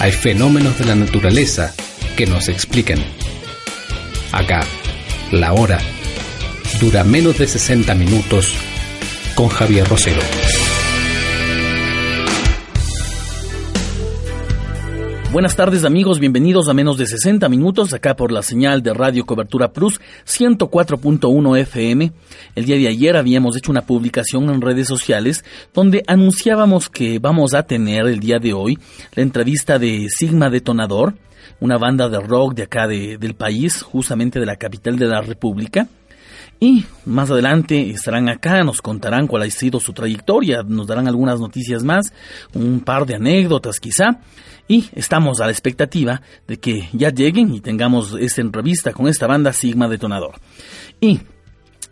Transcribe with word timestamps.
Hay 0.00 0.12
fenómenos 0.12 0.76
de 0.76 0.84
la 0.84 0.96
naturaleza 0.96 1.72
que 2.18 2.26
no 2.26 2.42
se 2.42 2.52
explican. 2.52 2.98
Acá, 4.32 4.66
la 5.30 5.54
hora 5.54 5.78
dura 6.80 7.04
menos 7.04 7.38
de 7.38 7.46
60 7.46 7.94
minutos 7.94 8.54
con 9.34 9.48
Javier 9.48 9.86
Rosero. 9.88 10.20
Buenas 15.32 15.56
tardes 15.56 15.84
amigos, 15.86 16.18
bienvenidos 16.20 16.68
a 16.68 16.74
menos 16.74 16.98
de 16.98 17.06
60 17.06 17.48
minutos 17.48 17.94
acá 17.94 18.14
por 18.16 18.30
la 18.30 18.42
señal 18.42 18.82
de 18.82 18.92
Radio 18.92 19.24
Cobertura 19.24 19.72
Plus 19.72 19.98
104.1 20.26 21.58
FM. 21.60 22.12
El 22.54 22.64
día 22.66 22.76
de 22.76 22.88
ayer 22.88 23.16
habíamos 23.16 23.56
hecho 23.56 23.70
una 23.70 23.86
publicación 23.86 24.50
en 24.50 24.60
redes 24.60 24.88
sociales 24.88 25.42
donde 25.72 26.02
anunciábamos 26.06 26.90
que 26.90 27.18
vamos 27.18 27.54
a 27.54 27.62
tener 27.62 28.06
el 28.08 28.20
día 28.20 28.40
de 28.40 28.52
hoy 28.52 28.78
la 29.14 29.22
entrevista 29.22 29.78
de 29.78 30.06
Sigma 30.10 30.50
Detonador, 30.50 31.14
una 31.60 31.78
banda 31.78 32.10
de 32.10 32.20
rock 32.20 32.54
de 32.54 32.64
acá 32.64 32.86
del 32.86 33.34
país, 33.34 33.80
justamente 33.80 34.38
de 34.38 34.46
la 34.46 34.56
capital 34.56 34.98
de 34.98 35.06
la 35.06 35.22
República. 35.22 35.88
Y 36.62 36.84
más 37.06 37.28
adelante 37.28 37.90
estarán 37.90 38.28
acá, 38.28 38.62
nos 38.62 38.80
contarán 38.80 39.26
cuál 39.26 39.42
ha 39.42 39.50
sido 39.50 39.80
su 39.80 39.92
trayectoria, 39.92 40.62
nos 40.62 40.86
darán 40.86 41.08
algunas 41.08 41.40
noticias 41.40 41.82
más, 41.82 42.12
un 42.54 42.78
par 42.78 43.04
de 43.04 43.16
anécdotas 43.16 43.80
quizá. 43.80 44.20
Y 44.68 44.88
estamos 44.92 45.40
a 45.40 45.46
la 45.46 45.50
expectativa 45.50 46.22
de 46.46 46.58
que 46.58 46.88
ya 46.92 47.10
lleguen 47.10 47.52
y 47.52 47.60
tengamos 47.60 48.14
esta 48.16 48.42
entrevista 48.42 48.92
con 48.92 49.08
esta 49.08 49.26
banda 49.26 49.52
Sigma 49.52 49.88
Detonador. 49.88 50.36
Y 51.00 51.22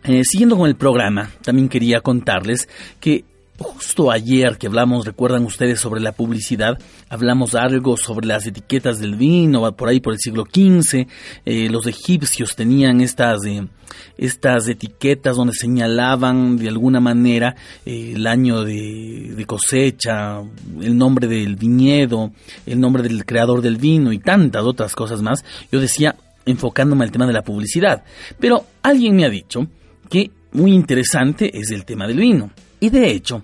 eh, 0.04 0.22
siguiendo 0.22 0.56
con 0.56 0.68
el 0.68 0.76
programa, 0.76 1.30
también 1.42 1.68
quería 1.68 2.00
contarles 2.00 2.68
que 3.00 3.24
Justo 3.62 4.10
ayer 4.10 4.56
que 4.56 4.68
hablamos, 4.68 5.04
recuerdan 5.04 5.44
ustedes 5.44 5.78
sobre 5.78 6.00
la 6.00 6.12
publicidad, 6.12 6.78
hablamos 7.10 7.54
algo 7.54 7.98
sobre 7.98 8.26
las 8.26 8.46
etiquetas 8.46 9.00
del 9.00 9.16
vino, 9.16 9.70
por 9.76 9.90
ahí 9.90 10.00
por 10.00 10.14
el 10.14 10.18
siglo 10.18 10.44
XV, 10.46 11.06
eh, 11.44 11.68
los 11.68 11.86
egipcios 11.86 12.56
tenían 12.56 13.02
estas, 13.02 13.44
eh, 13.44 13.68
estas 14.16 14.66
etiquetas 14.66 15.36
donde 15.36 15.52
señalaban 15.52 16.56
de 16.56 16.68
alguna 16.70 17.00
manera 17.00 17.54
eh, 17.84 18.12
el 18.14 18.26
año 18.26 18.64
de, 18.64 19.34
de, 19.36 19.44
cosecha, 19.44 20.40
el 20.80 20.96
nombre 20.96 21.28
del 21.28 21.56
viñedo, 21.56 22.32
el 22.64 22.80
nombre 22.80 23.02
del 23.02 23.26
creador 23.26 23.60
del 23.60 23.76
vino 23.76 24.10
y 24.10 24.20
tantas 24.20 24.62
otras 24.62 24.94
cosas 24.94 25.20
más. 25.20 25.44
Yo 25.70 25.80
decía, 25.80 26.16
enfocándome 26.46 27.04
al 27.04 27.12
tema 27.12 27.26
de 27.26 27.34
la 27.34 27.42
publicidad, 27.42 28.04
pero 28.38 28.64
alguien 28.80 29.16
me 29.16 29.26
ha 29.26 29.28
dicho 29.28 29.66
que 30.08 30.30
muy 30.52 30.72
interesante 30.72 31.58
es 31.58 31.70
el 31.70 31.84
tema 31.84 32.06
del 32.06 32.16
vino. 32.16 32.50
Y 32.80 32.88
de 32.88 33.10
hecho, 33.10 33.42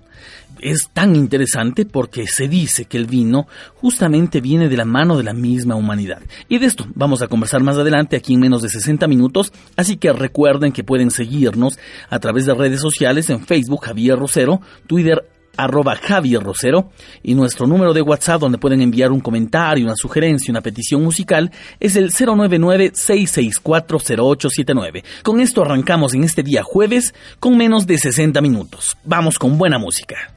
es 0.59 0.89
tan 0.91 1.15
interesante 1.15 1.85
porque 1.85 2.25
se 2.27 2.47
dice 2.47 2.85
que 2.85 2.97
el 2.97 3.05
vino 3.05 3.47
justamente 3.75 4.41
viene 4.41 4.69
de 4.69 4.77
la 4.77 4.85
mano 4.85 5.17
de 5.17 5.23
la 5.23 5.33
misma 5.33 5.75
humanidad. 5.75 6.21
Y 6.49 6.57
de 6.57 6.65
esto 6.65 6.87
vamos 6.95 7.21
a 7.21 7.27
conversar 7.27 7.61
más 7.61 7.77
adelante 7.77 8.15
aquí 8.15 8.33
en 8.33 8.39
menos 8.39 8.61
de 8.61 8.69
60 8.69 9.07
minutos, 9.07 9.53
así 9.75 9.97
que 9.97 10.11
recuerden 10.11 10.71
que 10.71 10.83
pueden 10.83 11.11
seguirnos 11.11 11.77
a 12.09 12.19
través 12.19 12.45
de 12.45 12.55
redes 12.55 12.81
sociales 12.81 13.29
en 13.29 13.45
Facebook 13.45 13.85
Javier 13.85 14.17
Rosero, 14.17 14.61
Twitter 14.87 15.23
arroba 15.57 15.95
Javier 15.95 16.43
Rosero 16.43 16.89
y 17.23 17.33
nuestro 17.35 17.67
número 17.67 17.93
de 17.93 18.01
WhatsApp 18.01 18.41
donde 18.41 18.57
pueden 18.57 18.81
enviar 18.81 19.11
un 19.11 19.19
comentario, 19.19 19.85
una 19.85 19.95
sugerencia, 19.95 20.51
una 20.51 20.61
petición 20.61 21.03
musical 21.03 21.51
es 21.79 21.95
el 21.95 22.11
099-6640879. 22.11 25.03
Con 25.23 25.39
esto 25.39 25.61
arrancamos 25.63 26.13
en 26.13 26.23
este 26.23 26.43
día 26.43 26.61
jueves 26.63 27.15
con 27.39 27.57
menos 27.57 27.87
de 27.87 27.97
60 27.97 28.39
minutos. 28.41 28.95
Vamos 29.03 29.39
con 29.39 29.57
buena 29.57 29.79
música. 29.79 30.33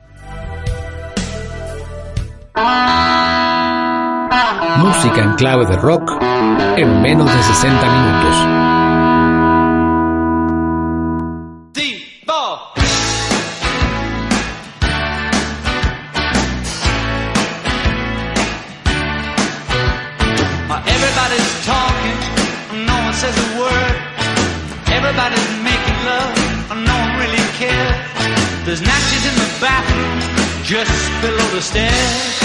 Música 4.78 5.22
en 5.22 5.34
clave 5.34 5.66
de 5.66 5.76
rock 5.76 6.10
en 6.76 7.02
menos 7.02 7.26
de 7.26 7.42
60 7.42 7.86
minutos. 7.86 8.69
Everybody's 25.20 25.62
making 25.62 25.98
love, 26.06 26.32
and 26.70 26.80
no 26.86 26.96
one 26.96 27.12
really 27.20 27.44
cares. 27.60 27.96
There's 28.64 28.80
matches 28.80 29.22
in 29.28 29.34
the 29.36 29.50
bathroom, 29.60 30.18
just 30.64 30.96
below 31.20 31.48
the 31.52 31.60
stairs. 31.60 32.40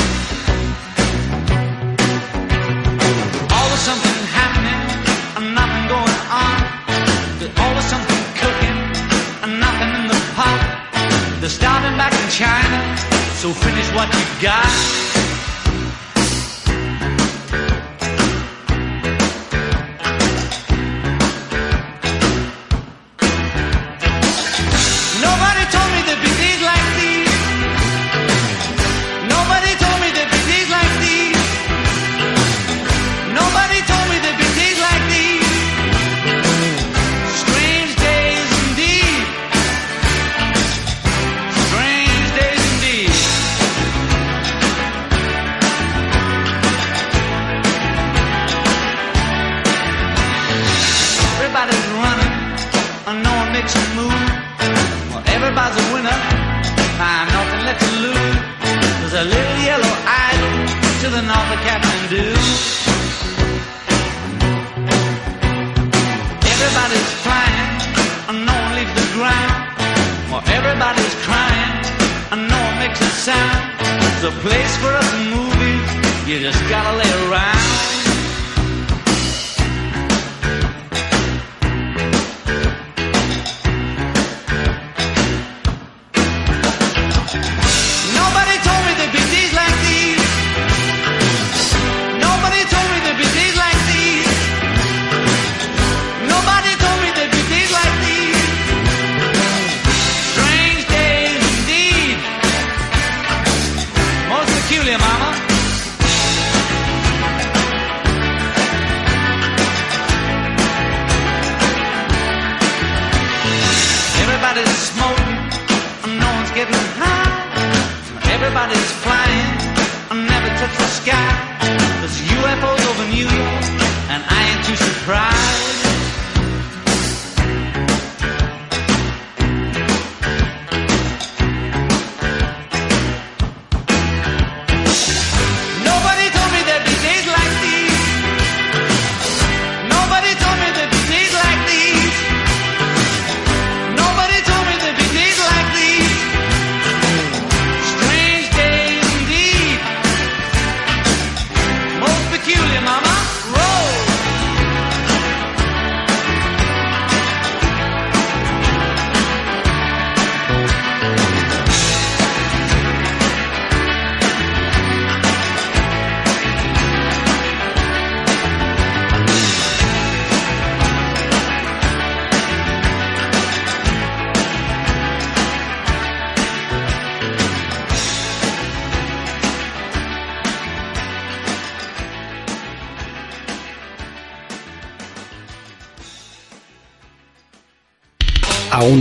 Always 3.56 3.80
something 3.80 4.18
happening, 4.40 4.82
and 5.38 5.56
nothing 5.56 5.86
going 5.88 6.20
on. 6.44 6.58
There's 7.40 7.56
always 7.64 7.86
something 7.86 8.22
cooking, 8.44 8.78
and 9.44 9.52
nothing 9.58 9.92
in 9.96 10.08
the 10.12 10.20
pot. 10.36 10.60
They're 11.40 11.50
starting 11.50 11.96
back 11.96 12.12
in 12.12 12.30
China, 12.30 12.98
so 13.40 13.54
finish 13.54 13.88
what 13.96 14.12
you 14.14 14.26
got. 14.42 15.05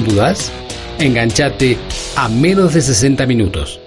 Dudas? 0.04 0.52
Enganchate 0.98 1.76
a 2.16 2.28
menos 2.28 2.74
de 2.74 2.82
60 2.82 3.26
minutos. 3.26 3.80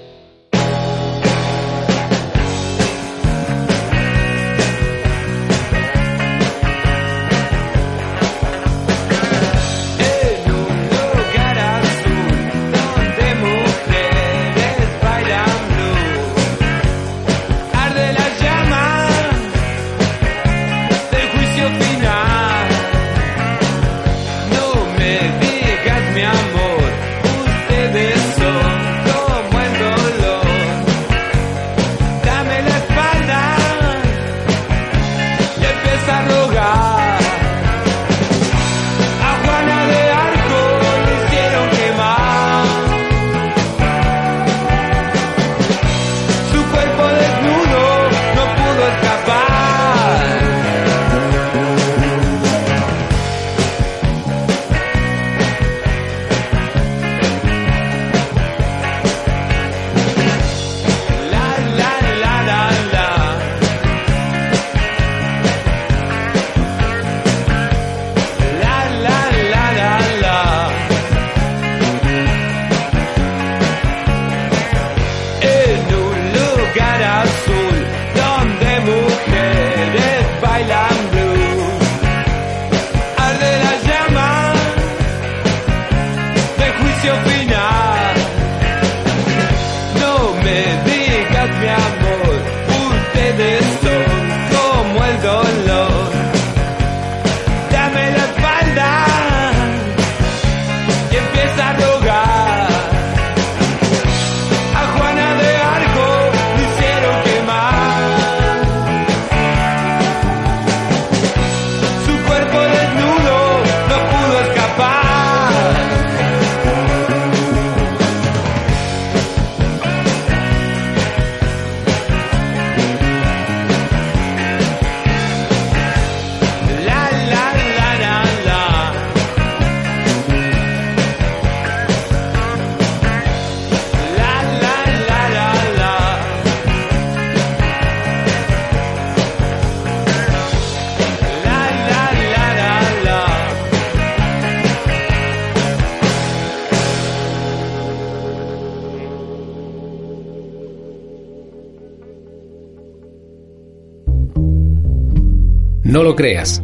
No 155.88 156.04
lo 156.04 156.18
creas. 156.18 156.62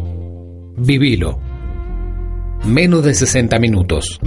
Vivilo. 0.75 1.39
Menos 2.65 3.05
de 3.05 3.13
60 3.13 3.57
minutos. 3.57 4.19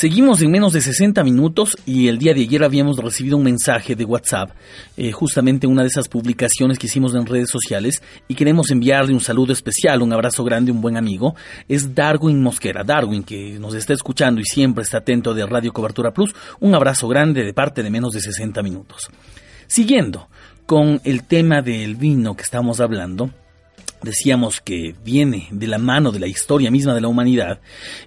Seguimos 0.00 0.40
en 0.40 0.50
menos 0.50 0.72
de 0.72 0.80
60 0.80 1.22
minutos 1.24 1.76
y 1.84 2.08
el 2.08 2.16
día 2.16 2.32
de 2.32 2.40
ayer 2.40 2.64
habíamos 2.64 2.96
recibido 2.96 3.36
un 3.36 3.42
mensaje 3.42 3.94
de 3.94 4.06
WhatsApp, 4.06 4.52
eh, 4.96 5.12
justamente 5.12 5.66
una 5.66 5.82
de 5.82 5.88
esas 5.88 6.08
publicaciones 6.08 6.78
que 6.78 6.86
hicimos 6.86 7.14
en 7.14 7.26
redes 7.26 7.50
sociales 7.50 8.02
y 8.26 8.34
queremos 8.34 8.70
enviarle 8.70 9.12
un 9.12 9.20
saludo 9.20 9.52
especial, 9.52 10.00
un 10.00 10.14
abrazo 10.14 10.42
grande, 10.42 10.72
un 10.72 10.80
buen 10.80 10.96
amigo. 10.96 11.34
Es 11.68 11.94
Darwin 11.94 12.42
Mosquera, 12.42 12.82
Darwin 12.82 13.24
que 13.24 13.58
nos 13.58 13.74
está 13.74 13.92
escuchando 13.92 14.40
y 14.40 14.46
siempre 14.46 14.84
está 14.84 14.96
atento 14.96 15.34
de 15.34 15.44
Radio 15.44 15.70
Cobertura 15.70 16.14
Plus. 16.14 16.34
Un 16.60 16.74
abrazo 16.74 17.06
grande 17.06 17.44
de 17.44 17.52
parte 17.52 17.82
de 17.82 17.90
menos 17.90 18.14
de 18.14 18.22
60 18.22 18.62
minutos. 18.62 19.10
Siguiendo 19.66 20.30
con 20.64 21.02
el 21.04 21.24
tema 21.24 21.60
del 21.60 21.96
vino 21.96 22.34
que 22.34 22.42
estamos 22.44 22.80
hablando, 22.80 23.32
decíamos 24.02 24.60
que 24.60 24.94
viene 25.04 25.48
de 25.50 25.66
la 25.66 25.78
mano 25.78 26.12
de 26.12 26.20
la 26.20 26.26
historia 26.26 26.70
misma 26.70 26.94
de 26.94 27.00
la 27.00 27.08
humanidad, 27.08 27.60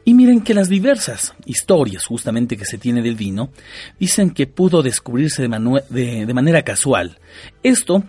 y 0.05 0.13
miren 0.13 0.41
que 0.41 0.53
las 0.53 0.69
diversas 0.69 1.33
historias 1.45 2.05
justamente 2.05 2.57
que 2.57 2.65
se 2.65 2.77
tiene 2.77 3.01
del 3.01 3.15
vino 3.15 3.51
dicen 3.99 4.31
que 4.31 4.47
pudo 4.47 4.81
descubrirse 4.81 5.43
de, 5.43 6.33
manera 6.33 6.63
casual. 6.63 7.19
Esto 7.61 8.03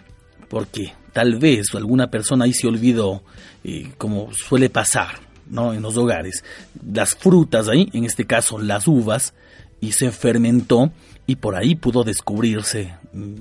porque 0.49 0.93
tal 1.12 1.37
vez 1.37 1.75
alguna 1.75 2.11
persona 2.11 2.45
ahí 2.45 2.53
se 2.53 2.67
olvidó, 2.67 3.23
eh, 3.64 3.93
como 3.99 4.33
suele 4.33 4.71
pasar 4.71 5.21
¿no? 5.49 5.73
en 5.73 5.83
los 5.83 5.97
hogares, 5.97 6.45
las 6.91 7.14
frutas 7.14 7.69
ahí, 7.69 7.88
en 7.93 8.05
este 8.05 8.25
caso 8.25 8.59
las 8.59 8.87
uvas, 8.87 9.35
y 9.81 9.93
se 9.93 10.11
fermentó 10.11 10.93
y 11.26 11.37
por 11.37 11.57
ahí 11.57 11.75
pudo 11.75 12.05
descubrirse 12.05 12.95
mm, 13.12 13.35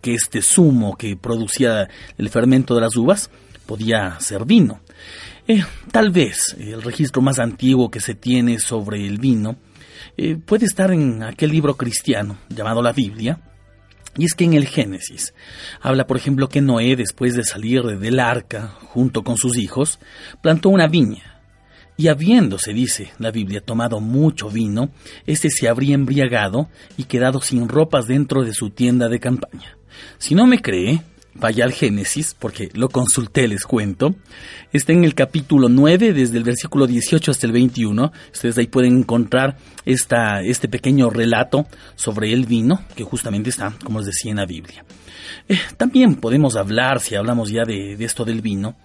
que 0.00 0.14
este 0.14 0.42
zumo 0.42 0.96
que 0.96 1.16
producía 1.16 1.88
el 2.16 2.28
fermento 2.28 2.74
de 2.74 2.80
las 2.80 2.96
uvas 2.96 3.30
podía 3.68 4.18
ser 4.18 4.46
vino. 4.46 4.80
Eh, 5.46 5.62
tal 5.92 6.10
vez 6.10 6.56
el 6.58 6.80
registro 6.82 7.20
más 7.20 7.38
antiguo 7.38 7.90
que 7.90 8.00
se 8.00 8.14
tiene 8.14 8.58
sobre 8.58 9.06
el 9.06 9.18
vino 9.18 9.56
eh, 10.16 10.36
puede 10.36 10.64
estar 10.64 10.90
en 10.90 11.22
aquel 11.22 11.50
libro 11.50 11.76
cristiano 11.76 12.38
llamado 12.48 12.80
la 12.80 12.92
Biblia, 12.92 13.40
y 14.16 14.24
es 14.24 14.32
que 14.32 14.44
en 14.44 14.54
el 14.54 14.66
Génesis 14.66 15.34
habla, 15.82 16.06
por 16.06 16.16
ejemplo, 16.16 16.48
que 16.48 16.62
Noé, 16.62 16.96
después 16.96 17.34
de 17.34 17.44
salir 17.44 17.82
del 17.82 18.18
arca 18.18 18.68
junto 18.88 19.22
con 19.22 19.36
sus 19.36 19.58
hijos, 19.58 20.00
plantó 20.42 20.70
una 20.70 20.88
viña. 20.88 21.42
Y 21.96 22.08
habiéndose, 22.08 22.72
dice 22.72 23.12
la 23.18 23.30
Biblia, 23.30 23.60
tomado 23.60 24.00
mucho 24.00 24.48
vino, 24.48 24.90
éste 25.26 25.50
se 25.50 25.68
habría 25.68 25.94
embriagado 25.94 26.68
y 26.96 27.04
quedado 27.04 27.40
sin 27.40 27.68
ropas 27.68 28.06
dentro 28.06 28.44
de 28.44 28.54
su 28.54 28.70
tienda 28.70 29.08
de 29.08 29.20
campaña. 29.20 29.76
Si 30.16 30.34
no 30.34 30.46
me 30.46 30.60
cree, 30.60 31.02
vaya 31.38 31.64
al 31.64 31.72
Génesis, 31.72 32.34
porque 32.38 32.70
lo 32.74 32.88
consulté, 32.88 33.48
les 33.48 33.64
cuento. 33.64 34.14
Está 34.72 34.92
en 34.92 35.04
el 35.04 35.14
capítulo 35.14 35.68
9, 35.68 36.12
desde 36.12 36.38
el 36.38 36.44
versículo 36.44 36.86
18 36.86 37.30
hasta 37.30 37.46
el 37.46 37.52
21. 37.52 38.12
Ustedes 38.32 38.58
ahí 38.58 38.66
pueden 38.66 38.98
encontrar 38.98 39.56
esta, 39.84 40.42
este 40.42 40.68
pequeño 40.68 41.10
relato 41.10 41.66
sobre 41.94 42.32
el 42.32 42.46
vino, 42.46 42.82
que 42.94 43.04
justamente 43.04 43.50
está, 43.50 43.74
como 43.84 44.00
les 44.00 44.06
decía, 44.06 44.30
en 44.30 44.38
la 44.38 44.46
Biblia. 44.46 44.84
Eh, 45.48 45.58
también 45.76 46.16
podemos 46.16 46.56
hablar, 46.56 47.00
si 47.00 47.14
hablamos 47.14 47.50
ya 47.50 47.64
de, 47.64 47.92
esto 48.04 48.24
del 48.24 48.42
vino, 48.42 48.76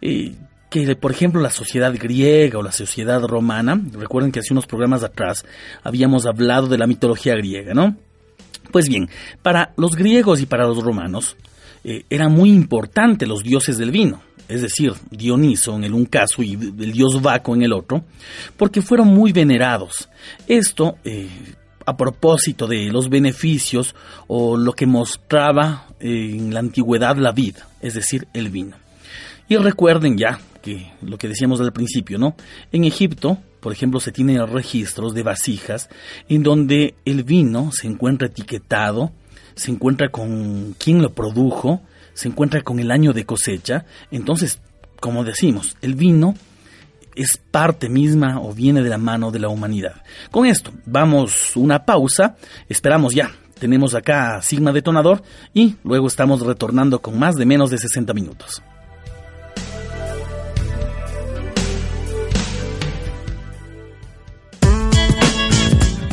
eh, 0.00 0.34
que 0.70 0.96
por 0.96 1.12
ejemplo 1.12 1.40
la 1.40 1.50
sociedad 1.50 1.94
griega 1.94 2.58
o 2.58 2.62
la 2.62 2.72
sociedad 2.72 3.22
romana, 3.22 3.80
recuerden 3.92 4.32
que 4.32 4.40
hace 4.40 4.52
unos 4.52 4.66
programas 4.66 5.02
atrás 5.02 5.44
habíamos 5.82 6.26
hablado 6.26 6.66
de 6.66 6.78
la 6.78 6.86
mitología 6.86 7.34
griega, 7.34 7.72
¿no? 7.72 7.96
Pues 8.72 8.88
bien, 8.88 9.08
para 9.42 9.72
los 9.76 9.94
griegos 9.94 10.40
y 10.40 10.46
para 10.46 10.66
los 10.66 10.82
romanos 10.82 11.36
eh, 11.88 12.04
eran 12.10 12.32
muy 12.32 12.50
importantes 12.50 13.28
los 13.28 13.44
dioses 13.44 13.78
del 13.78 13.92
vino, 13.92 14.20
es 14.48 14.60
decir, 14.60 14.92
Dioniso 15.08 15.76
en 15.76 15.84
el 15.84 15.94
un 15.94 16.04
caso 16.06 16.42
y 16.42 16.54
el 16.54 16.92
dios 16.92 17.22
Baco 17.22 17.54
en 17.54 17.62
el 17.62 17.72
otro, 17.72 18.02
porque 18.56 18.82
fueron 18.82 19.06
muy 19.06 19.30
venerados. 19.30 20.08
Esto 20.48 20.96
eh, 21.04 21.28
a 21.86 21.96
propósito 21.96 22.66
de 22.66 22.86
los 22.90 23.08
beneficios 23.08 23.94
o 24.26 24.56
lo 24.56 24.72
que 24.72 24.84
mostraba 24.84 25.86
en 26.00 26.52
la 26.52 26.58
antigüedad 26.58 27.18
la 27.18 27.30
vida, 27.30 27.68
es 27.80 27.94
decir, 27.94 28.26
el 28.34 28.50
vino. 28.50 28.76
Y 29.48 29.56
recuerden 29.56 30.18
ya 30.18 30.40
que 30.62 30.90
lo 31.02 31.18
que 31.18 31.28
decíamos 31.28 31.60
al 31.60 31.72
principio, 31.72 32.18
¿no? 32.18 32.34
En 32.72 32.82
Egipto, 32.82 33.38
por 33.60 33.72
ejemplo, 33.72 34.00
se 34.00 34.10
tienen 34.10 34.44
registros 34.48 35.14
de 35.14 35.22
vasijas 35.22 35.88
en 36.28 36.42
donde 36.42 36.96
el 37.04 37.22
vino 37.22 37.70
se 37.70 37.86
encuentra 37.86 38.26
etiquetado, 38.26 39.12
se 39.56 39.70
encuentra 39.70 40.10
con 40.10 40.76
quién 40.78 41.02
lo 41.02 41.12
produjo, 41.12 41.82
se 42.14 42.28
encuentra 42.28 42.62
con 42.62 42.78
el 42.78 42.90
año 42.90 43.12
de 43.12 43.24
cosecha. 43.24 43.86
Entonces, 44.10 44.60
como 45.00 45.24
decimos, 45.24 45.76
el 45.82 45.94
vino 45.94 46.34
es 47.14 47.38
parte 47.38 47.88
misma 47.88 48.40
o 48.40 48.52
viene 48.52 48.82
de 48.82 48.90
la 48.90 48.98
mano 48.98 49.30
de 49.30 49.38
la 49.38 49.48
humanidad. 49.48 50.02
Con 50.30 50.46
esto, 50.46 50.70
vamos 50.84 51.56
una 51.56 51.84
pausa, 51.84 52.36
esperamos 52.68 53.14
ya. 53.14 53.32
Tenemos 53.58 53.94
acá 53.94 54.42
Sigma 54.42 54.70
Detonador 54.70 55.22
y 55.54 55.76
luego 55.82 56.06
estamos 56.08 56.42
retornando 56.42 57.00
con 57.00 57.18
más 57.18 57.36
de 57.36 57.46
menos 57.46 57.70
de 57.70 57.78
60 57.78 58.12
minutos. 58.12 58.62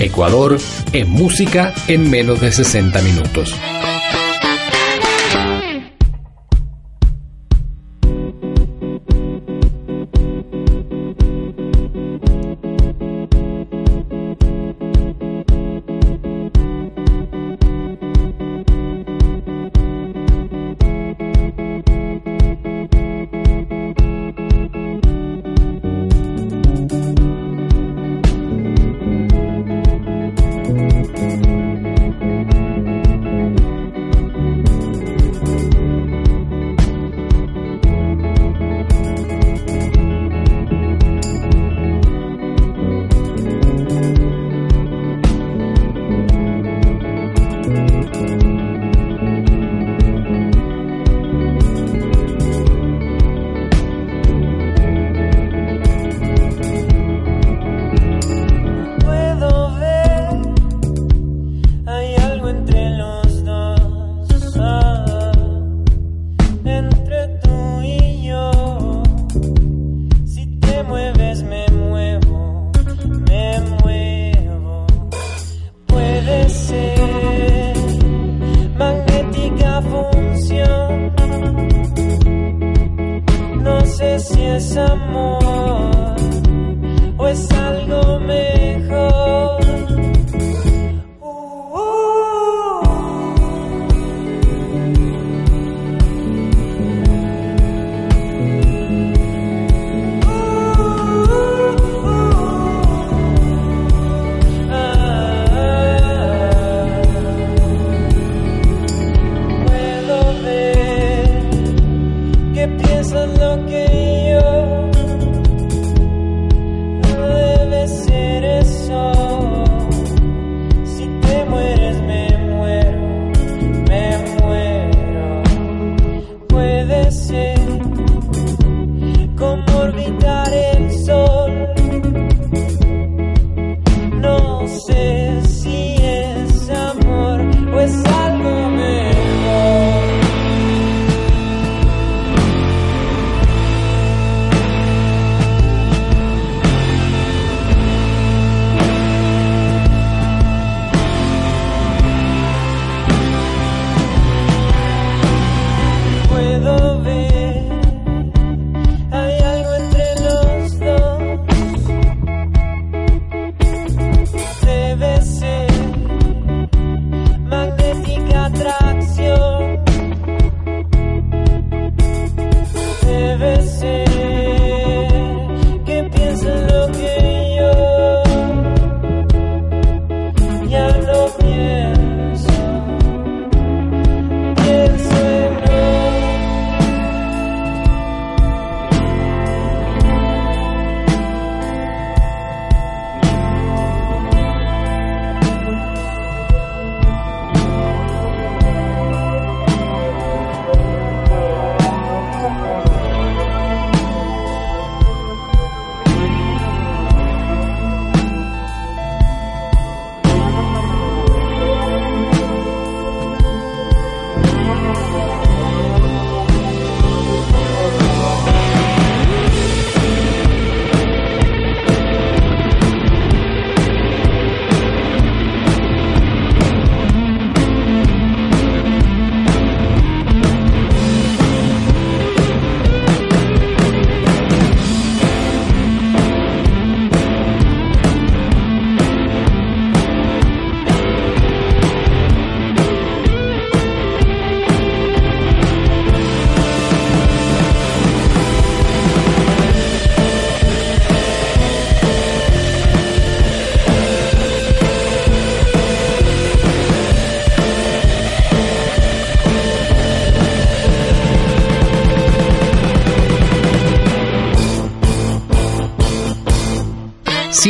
Ecuador 0.03 0.57
en 0.91 1.09
música 1.09 1.73
en 1.87 2.09
menos 2.09 2.41
de 2.41 2.51
60 2.51 3.01
minutos. 3.01 3.53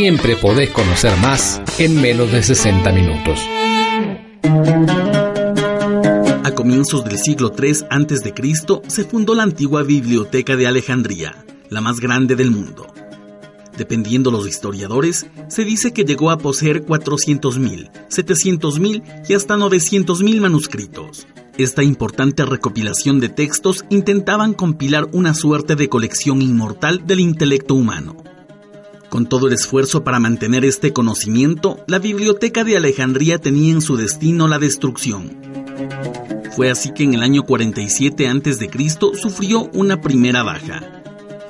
Siempre 0.03 0.35
podés 0.35 0.69
conocer 0.71 1.15
más 1.19 1.61
en 1.79 2.01
menos 2.01 2.29
de 2.29 2.43
60 2.43 2.91
minutos. 2.91 3.39
A 6.43 6.51
comienzos 6.53 7.05
del 7.05 7.17
siglo 7.17 7.53
III 7.57 7.85
a.C. 7.89 8.33
se 8.89 9.05
fundó 9.05 9.33
la 9.33 9.43
antigua 9.43 9.81
Biblioteca 9.83 10.57
de 10.57 10.67
Alejandría, 10.67 11.45
la 11.69 11.79
más 11.79 12.01
grande 12.01 12.35
del 12.35 12.51
mundo. 12.51 12.93
Dependiendo 13.77 14.29
los 14.29 14.45
historiadores, 14.45 15.25
se 15.47 15.63
dice 15.63 15.93
que 15.93 16.03
llegó 16.03 16.31
a 16.31 16.37
poseer 16.37 16.85
400.000, 16.85 17.89
700.000 18.09 19.29
y 19.29 19.33
hasta 19.35 19.55
900.000 19.55 20.41
manuscritos. 20.41 21.27
Esta 21.57 21.81
importante 21.81 22.43
recopilación 22.43 23.21
de 23.21 23.29
textos 23.29 23.85
intentaban 23.89 24.53
compilar 24.53 25.07
una 25.13 25.33
suerte 25.33 25.77
de 25.77 25.87
colección 25.87 26.41
inmortal 26.41 27.07
del 27.07 27.21
intelecto 27.21 27.73
humano. 27.73 28.32
Con 29.13 29.27
todo 29.27 29.45
el 29.45 29.53
esfuerzo 29.53 30.03
para 30.03 30.19
mantener 30.19 30.65
este 30.65 30.91
conocimiento, 30.91 31.77
la 31.85 31.99
Biblioteca 31.99 32.63
de 32.63 32.77
Alejandría 32.77 33.37
tenía 33.37 33.71
en 33.71 33.83
su 33.83 33.95
destino 33.95 34.47
la 34.47 34.57
destrucción. 34.57 35.37
Fue 36.55 36.71
así 36.71 36.95
que 36.95 37.03
en 37.03 37.13
el 37.13 37.21
año 37.21 37.43
47 37.43 38.27
a.C. 38.27 38.71
sufrió 39.21 39.69
una 39.71 40.01
primera 40.01 40.41
baja. 40.41 41.03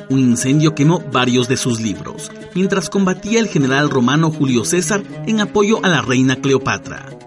Un 0.10 0.20
incendio 0.20 0.75
quemó 0.75 1.05
varios 1.10 1.48
de 1.48 1.55
sus 1.55 1.79
libros, 1.79 2.34
mientras 2.53 2.89
combatía 2.89 3.39
el 3.39 3.48
general 3.48 3.89
romano 3.89 4.29
Julio 4.29 4.65
César 4.65 5.01
en 5.25 5.39
apoyo 5.39 5.79
a 5.86 5.88
la 5.88 6.01
reina 6.01 6.36
Cleopatra. 6.36 7.23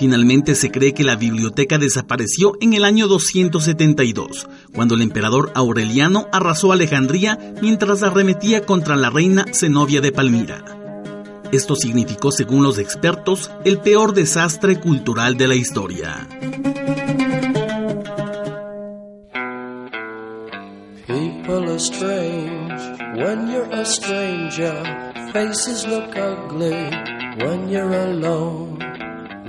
Finalmente 0.00 0.54
se 0.54 0.70
cree 0.70 0.94
que 0.94 1.04
la 1.04 1.14
biblioteca 1.14 1.76
desapareció 1.76 2.54
en 2.62 2.72
el 2.72 2.86
año 2.86 3.06
272, 3.06 4.48
cuando 4.72 4.94
el 4.94 5.02
emperador 5.02 5.52
Aureliano 5.54 6.26
arrasó 6.32 6.72
Alejandría 6.72 7.38
mientras 7.60 8.02
arremetía 8.02 8.64
contra 8.64 8.96
la 8.96 9.10
reina 9.10 9.44
Zenobia 9.52 10.00
de 10.00 10.10
Palmira. 10.10 10.64
Esto 11.52 11.76
significó, 11.76 12.32
según 12.32 12.62
los 12.62 12.78
expertos, 12.78 13.50
el 13.66 13.76
peor 13.76 14.14
desastre 14.14 14.80
cultural 14.80 15.36
de 15.36 15.48
la 15.48 15.54
historia. 15.54 16.26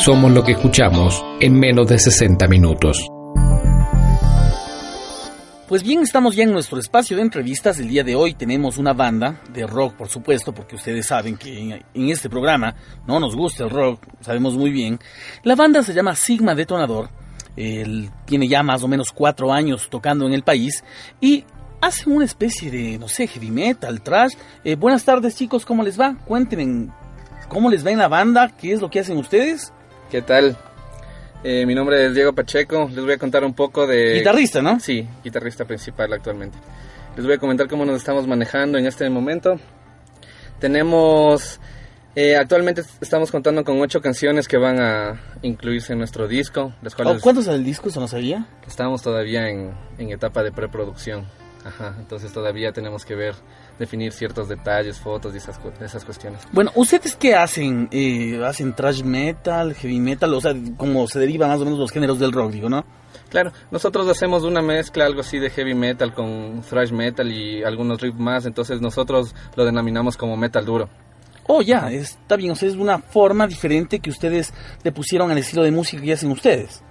Somos 0.00 0.32
lo 0.32 0.42
que 0.42 0.52
escuchamos 0.52 1.22
en 1.40 1.60
menos 1.60 1.86
de 1.86 1.98
60 1.98 2.48
minutos. 2.48 3.06
Pues 5.68 5.82
bien, 5.82 6.00
estamos 6.00 6.34
ya 6.34 6.44
en 6.44 6.52
nuestro 6.52 6.80
espacio 6.80 7.18
de 7.18 7.22
entrevistas. 7.22 7.78
El 7.78 7.88
día 7.88 8.02
de 8.02 8.16
hoy 8.16 8.32
tenemos 8.32 8.78
una 8.78 8.94
banda 8.94 9.42
de 9.52 9.66
rock, 9.66 9.96
por 9.96 10.08
supuesto, 10.08 10.54
porque 10.54 10.76
ustedes 10.76 11.06
saben 11.06 11.36
que 11.36 11.82
en, 11.92 12.08
este 12.08 12.30
programa 12.30 12.74
no 13.06 13.20
nos 13.20 13.36
gusta 13.36 13.64
el 13.64 13.70
rock, 13.70 14.02
sabemos 14.20 14.56
muy 14.56 14.70
bien. 14.70 14.98
La 15.44 15.54
banda 15.54 15.82
se 15.82 15.92
llama 15.92 16.16
Sigma 16.16 16.54
Detonador. 16.54 17.10
Él 17.54 18.10
tiene 18.24 18.48
ya 18.48 18.62
más 18.62 18.82
o 18.82 18.88
menos 18.88 19.12
cuatro 19.12 19.52
años 19.52 19.88
tocando 19.90 20.26
en 20.26 20.32
el 20.32 20.42
país 20.42 20.82
y 21.20 21.44
hace 21.82 22.08
una 22.08 22.24
especie 22.24 22.70
de, 22.70 22.96
no 22.98 23.06
sé, 23.06 23.26
heavy 23.26 23.50
metal, 23.50 24.00
trash. 24.00 24.32
Eh, 24.64 24.76
buenas 24.76 25.04
tardes, 25.04 25.36
chicos, 25.36 25.66
¿cómo 25.66 25.82
les 25.82 26.00
va? 26.00 26.16
Cuéntenme 26.24 26.90
cómo 27.50 27.68
les 27.68 27.84
va 27.84 27.90
en 27.90 27.98
la 27.98 28.08
banda, 28.08 28.56
qué 28.56 28.72
es 28.72 28.80
lo 28.80 28.88
que 28.88 29.00
hacen 29.00 29.18
ustedes. 29.18 29.74
¿Qué 30.10 30.22
tal? 30.22 30.56
Eh, 31.44 31.64
mi 31.66 31.74
nombre 31.74 32.06
es 32.06 32.14
Diego 32.14 32.32
Pacheco. 32.32 32.88
Les 32.92 33.04
voy 33.04 33.12
a 33.12 33.18
contar 33.18 33.44
un 33.44 33.54
poco 33.54 33.86
de... 33.86 34.14
Guitarrista, 34.14 34.60
¿no? 34.60 34.80
Sí, 34.80 35.06
guitarrista 35.24 35.64
principal 35.64 36.12
actualmente. 36.12 36.58
Les 37.16 37.24
voy 37.24 37.34
a 37.34 37.38
comentar 37.38 37.68
cómo 37.68 37.84
nos 37.84 37.96
estamos 37.96 38.26
manejando 38.26 38.76
en 38.78 38.86
este 38.86 39.08
momento. 39.08 39.58
Tenemos... 40.58 41.60
eh, 42.14 42.36
actualmente 42.36 42.82
estamos 43.00 43.30
contando 43.30 43.64
con 43.64 43.80
ocho 43.80 44.00
canciones 44.00 44.48
que 44.48 44.58
van 44.58 44.80
a 44.80 45.20
incluirse 45.42 45.92
en 45.92 45.98
nuestro 46.00 46.26
disco, 46.28 46.74
las 46.82 46.94
cuales 46.94 47.22
¿Cuántos 47.22 47.46
del 47.46 47.64
disco? 47.64 47.88
Eso 47.88 48.00
no 48.00 48.08
sabía. 48.08 48.46
estamos 48.66 49.02
todavía 49.02 49.48
en, 49.48 49.72
en 49.98 50.10
etapa 50.10 50.42
de 50.42 50.52
preproducción. 50.52 51.26
Ajá, 51.64 51.94
entonces 51.98 52.32
todavía 52.32 52.72
tenemos 52.72 53.04
que 53.04 53.14
ver, 53.14 53.34
definir 53.80 54.12
ciertos 54.12 54.46
detalles, 54.46 55.00
fotos 55.00 55.32
y 55.34 55.38
esas, 55.38 55.58
esas 55.80 56.04
cuestiones. 56.04 56.42
Bueno, 56.52 56.70
¿ustedes 56.74 57.16
qué 57.16 57.34
hacen? 57.34 57.88
Eh, 57.90 58.38
¿Hacen 58.44 58.74
trash 58.74 59.02
metal, 59.02 59.74
heavy 59.74 59.98
metal? 59.98 60.34
O 60.34 60.40
sea, 60.40 60.54
como 60.76 61.08
se 61.08 61.18
derivan 61.18 61.48
más 61.48 61.60
o 61.62 61.64
menos 61.64 61.78
los 61.78 61.90
géneros 61.90 62.18
del 62.18 62.30
rock, 62.30 62.52
digo, 62.52 62.68
¿no? 62.68 62.84
Claro, 63.30 63.52
nosotros 63.70 64.06
hacemos 64.08 64.44
una 64.44 64.60
mezcla, 64.60 65.06
algo 65.06 65.22
así 65.22 65.38
de 65.38 65.48
heavy 65.48 65.74
metal 65.74 66.12
con 66.12 66.60
thrash 66.60 66.92
metal 66.92 67.32
y 67.32 67.64
algunos 67.64 68.00
riffs 68.02 68.18
más, 68.18 68.44
entonces 68.44 68.82
nosotros 68.82 69.34
lo 69.56 69.64
denominamos 69.64 70.18
como 70.18 70.36
metal 70.36 70.66
duro. 70.66 70.90
Oh, 71.46 71.62
ya, 71.62 71.90
está 71.90 72.36
bien. 72.36 72.52
O 72.52 72.54
sea, 72.54 72.68
es 72.68 72.76
una 72.76 72.98
forma 72.98 73.46
diferente 73.46 73.98
que 73.98 74.10
ustedes 74.10 74.52
le 74.84 74.92
pusieron 74.92 75.30
al 75.30 75.38
estilo 75.38 75.62
de 75.62 75.70
música 75.70 76.02
que 76.02 76.12
hacen 76.12 76.30
ustedes. 76.30 76.82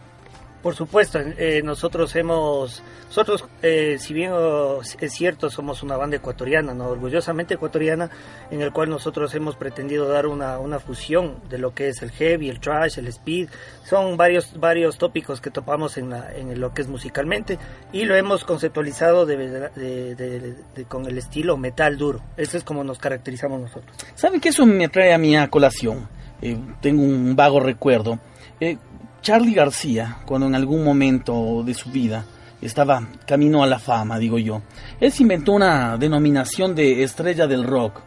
Por 0.62 0.76
supuesto, 0.76 1.20
eh, 1.20 1.62
nosotros 1.64 2.14
hemos, 2.18 2.84
nosotros, 3.08 3.46
eh, 3.62 3.96
si 3.98 4.14
bien 4.14 4.32
oh, 4.34 4.82
es 4.82 5.14
cierto, 5.14 5.50
somos 5.50 5.84
una 5.84 5.96
banda 5.96 6.18
ecuatoriana, 6.18 6.74
¿no? 6.74 6.90
orgullosamente 6.90 7.54
ecuatoriana, 7.54 8.10
en 8.52 8.62
el 8.62 8.74
cual 8.74 8.90
nosotros 8.90 9.34
hemos 9.36 9.56
pretendido 9.56 10.10
dar 10.10 10.28
una, 10.28 10.60
una 10.60 10.80
fusión 10.80 11.38
de 11.50 11.60
lo 11.60 11.74
que 11.74 11.88
es 11.88 12.02
el 12.02 12.12
heavy, 12.12 12.50
el 12.50 12.60
trash, 12.60 13.00
el 13.00 13.08
speed, 13.08 13.48
son 13.86 14.18
varios, 14.18 14.60
varios 14.60 14.98
tópicos 14.98 15.40
que 15.40 15.50
topamos 15.50 15.98
en, 15.98 16.10
la- 16.10 16.36
en 16.36 16.60
lo 16.60 16.74
que 16.74 16.82
es 16.82 16.90
musicalmente 16.90 17.58
y 17.94 18.04
lo 18.04 18.16
hemos 18.18 18.44
conceptualizado 18.44 19.26
de, 19.26 20.56
con 20.90 21.06
el 21.06 21.18
estilo 21.18 21.56
metal 21.56 21.98
duro. 21.98 22.22
Eso 22.36 22.58
es 22.58 22.66
como 22.66 22.84
nos 22.84 23.00
caracterizamos 23.00 23.62
nosotros. 23.62 23.96
¿Saben 24.16 24.42
que 24.42 24.50
eso 24.50 24.66
me 24.66 24.90
trae 24.90 25.14
a 25.14 25.44
a 25.44 25.50
colación? 25.50 26.08
Eh, 26.42 26.58
tengo 26.82 27.02
un 27.02 27.36
vago 27.36 27.60
recuerdo. 27.60 28.20
Eh, 28.62 28.78
Charlie 29.22 29.54
García, 29.54 30.20
cuando 30.26 30.48
en 30.48 30.56
algún 30.56 30.84
momento 30.84 31.64
de 31.64 31.74
su 31.74 31.92
vida 31.92 32.26
estaba 32.62 33.08
camino 33.26 33.64
a 33.64 33.68
la 33.68 33.80
fama, 33.80 34.18
digo 34.18 34.38
yo, 34.38 34.62
él 35.00 35.12
se 35.12 35.24
inventó 35.24 35.54
una 35.54 35.98
denominación 35.98 36.76
de 36.76 37.04
estrella 37.04 37.48
del 37.48 37.64
rock. 37.64 38.02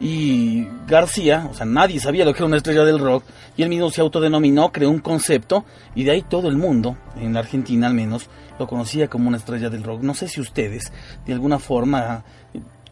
Y 0.00 0.68
García, 0.86 1.48
o 1.50 1.54
sea, 1.54 1.66
nadie 1.66 1.98
sabía 1.98 2.24
lo 2.24 2.32
que 2.32 2.38
era 2.38 2.46
una 2.46 2.58
estrella 2.58 2.84
del 2.84 3.00
rock, 3.00 3.24
y 3.56 3.62
él 3.62 3.68
mismo 3.68 3.90
se 3.90 4.00
autodenominó, 4.00 4.70
creó 4.70 4.90
un 4.90 5.00
concepto, 5.00 5.64
y 5.96 6.04
de 6.04 6.12
ahí 6.12 6.22
todo 6.22 6.48
el 6.48 6.56
mundo, 6.56 6.96
en 7.16 7.36
Argentina 7.36 7.88
al 7.88 7.94
menos, 7.94 8.28
lo 8.58 8.66
conocía 8.66 9.08
como 9.08 9.28
una 9.28 9.38
estrella 9.38 9.70
del 9.70 9.82
rock. 9.82 10.02
No 10.02 10.14
sé 10.14 10.28
si 10.28 10.40
ustedes, 10.40 10.92
de 11.26 11.32
alguna 11.32 11.58
forma, 11.58 12.24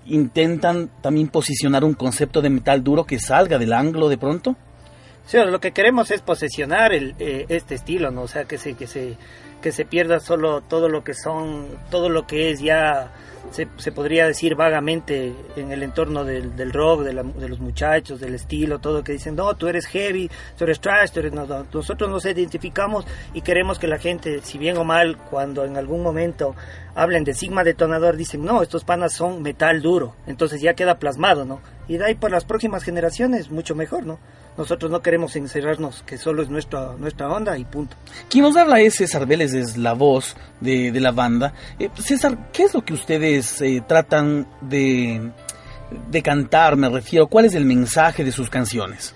intentan 0.06 0.90
también 1.00 1.28
posicionar 1.28 1.84
un 1.84 1.94
concepto 1.94 2.42
de 2.42 2.50
metal 2.50 2.82
duro 2.82 3.04
que 3.04 3.18
salga 3.18 3.58
del 3.58 3.72
ángulo 3.72 4.08
de 4.08 4.18
pronto. 4.18 4.56
Sí, 5.26 5.38
lo 5.38 5.58
que 5.60 5.72
queremos 5.72 6.10
es 6.10 6.20
posesionar 6.22 6.92
el, 6.92 7.14
eh, 7.18 7.46
este 7.48 7.74
estilo, 7.74 8.10
¿no? 8.10 8.22
O 8.22 8.28
sea, 8.28 8.44
que 8.44 8.58
se, 8.58 8.74
que 8.74 8.86
se, 8.86 9.16
que 9.60 9.72
se 9.72 9.84
pierda 9.84 10.20
solo 10.20 10.60
todo 10.60 10.88
lo 10.88 11.02
que 11.02 11.14
son, 11.14 11.66
todo 11.90 12.08
lo 12.08 12.26
que 12.28 12.50
es 12.52 12.60
ya, 12.60 13.10
se, 13.50 13.66
se 13.76 13.90
podría 13.90 14.26
decir 14.28 14.54
vagamente 14.54 15.32
en 15.56 15.72
el 15.72 15.82
entorno 15.82 16.24
del, 16.24 16.54
del 16.54 16.72
rock, 16.72 17.02
de, 17.02 17.12
la- 17.12 17.22
de 17.24 17.48
los 17.48 17.58
muchachos, 17.58 18.20
del 18.20 18.36
estilo, 18.36 18.78
todo 18.78 19.02
que 19.02 19.12
dicen, 19.12 19.34
no, 19.34 19.52
tú 19.54 19.66
eres 19.66 19.86
heavy, 19.86 20.30
tú 20.56 20.62
eres 20.64 20.78
trash, 20.80 21.10
tú 21.10 21.18
eres... 21.18 21.32
no, 21.32 21.44
no". 21.44 21.66
Nosotros 21.72 22.08
nos 22.08 22.24
identificamos 22.24 23.04
y 23.34 23.40
queremos 23.42 23.80
que 23.80 23.88
la 23.88 23.98
gente, 23.98 24.40
si 24.42 24.58
bien 24.58 24.76
o 24.76 24.84
mal, 24.84 25.16
cuando 25.16 25.64
en 25.64 25.76
algún 25.76 26.04
momento 26.04 26.54
hablen 26.96 27.24
de 27.24 27.34
Sigma 27.34 27.62
Detonador, 27.62 28.16
dicen, 28.16 28.44
no, 28.44 28.62
estos 28.62 28.82
panas 28.82 29.12
son 29.12 29.42
metal 29.42 29.82
duro. 29.82 30.16
Entonces 30.26 30.60
ya 30.60 30.74
queda 30.74 30.98
plasmado, 30.98 31.44
¿no? 31.44 31.60
Y 31.86 31.98
de 31.98 32.06
ahí 32.06 32.14
por 32.14 32.32
las 32.32 32.44
próximas 32.44 32.82
generaciones, 32.82 33.50
mucho 33.50 33.76
mejor, 33.76 34.04
¿no? 34.04 34.18
Nosotros 34.56 34.90
no 34.90 35.02
queremos 35.02 35.36
encerrarnos, 35.36 36.02
que 36.04 36.16
solo 36.16 36.42
es 36.42 36.48
nuestra, 36.48 36.94
nuestra 36.98 37.28
onda 37.28 37.58
y 37.58 37.64
punto. 37.66 37.94
Quien 38.30 38.42
nos 38.42 38.56
habla 38.56 38.80
es 38.80 38.94
César 38.94 39.26
Vélez, 39.26 39.52
es 39.52 39.76
la 39.76 39.92
voz 39.92 40.34
de, 40.60 40.90
de 40.90 41.00
la 41.00 41.12
banda. 41.12 41.52
Eh, 41.78 41.90
César, 41.98 42.50
¿qué 42.52 42.62
es 42.62 42.72
lo 42.72 42.82
que 42.82 42.94
ustedes 42.94 43.60
eh, 43.60 43.84
tratan 43.86 44.48
de, 44.62 45.30
de 46.10 46.22
cantar? 46.22 46.76
Me 46.76 46.88
refiero, 46.88 47.26
¿cuál 47.26 47.44
es 47.44 47.54
el 47.54 47.66
mensaje 47.66 48.24
de 48.24 48.32
sus 48.32 48.48
canciones? 48.48 49.14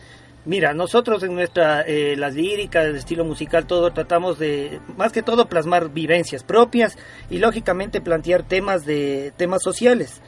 Mira, 0.51 0.75
nosotros 0.75 1.23
en 1.23 1.37
nuestra, 1.37 1.83
eh, 1.83 2.17
las 2.17 2.35
líricas, 2.35 2.85
el 2.85 2.97
estilo 2.97 3.25
musical, 3.25 3.69
todo 3.69 3.93
tratamos 3.93 4.37
de, 4.41 4.81
más 4.97 5.13
que 5.13 5.23
todo, 5.23 5.49
plasmar 5.49 5.91
vivencias 5.91 6.43
propias 6.43 6.99
y 7.31 7.39
lógicamente 7.39 8.01
plantear 8.01 8.43
temas 8.43 8.85
de, 8.85 9.33
temas 9.37 9.63
sociales. 9.63 10.21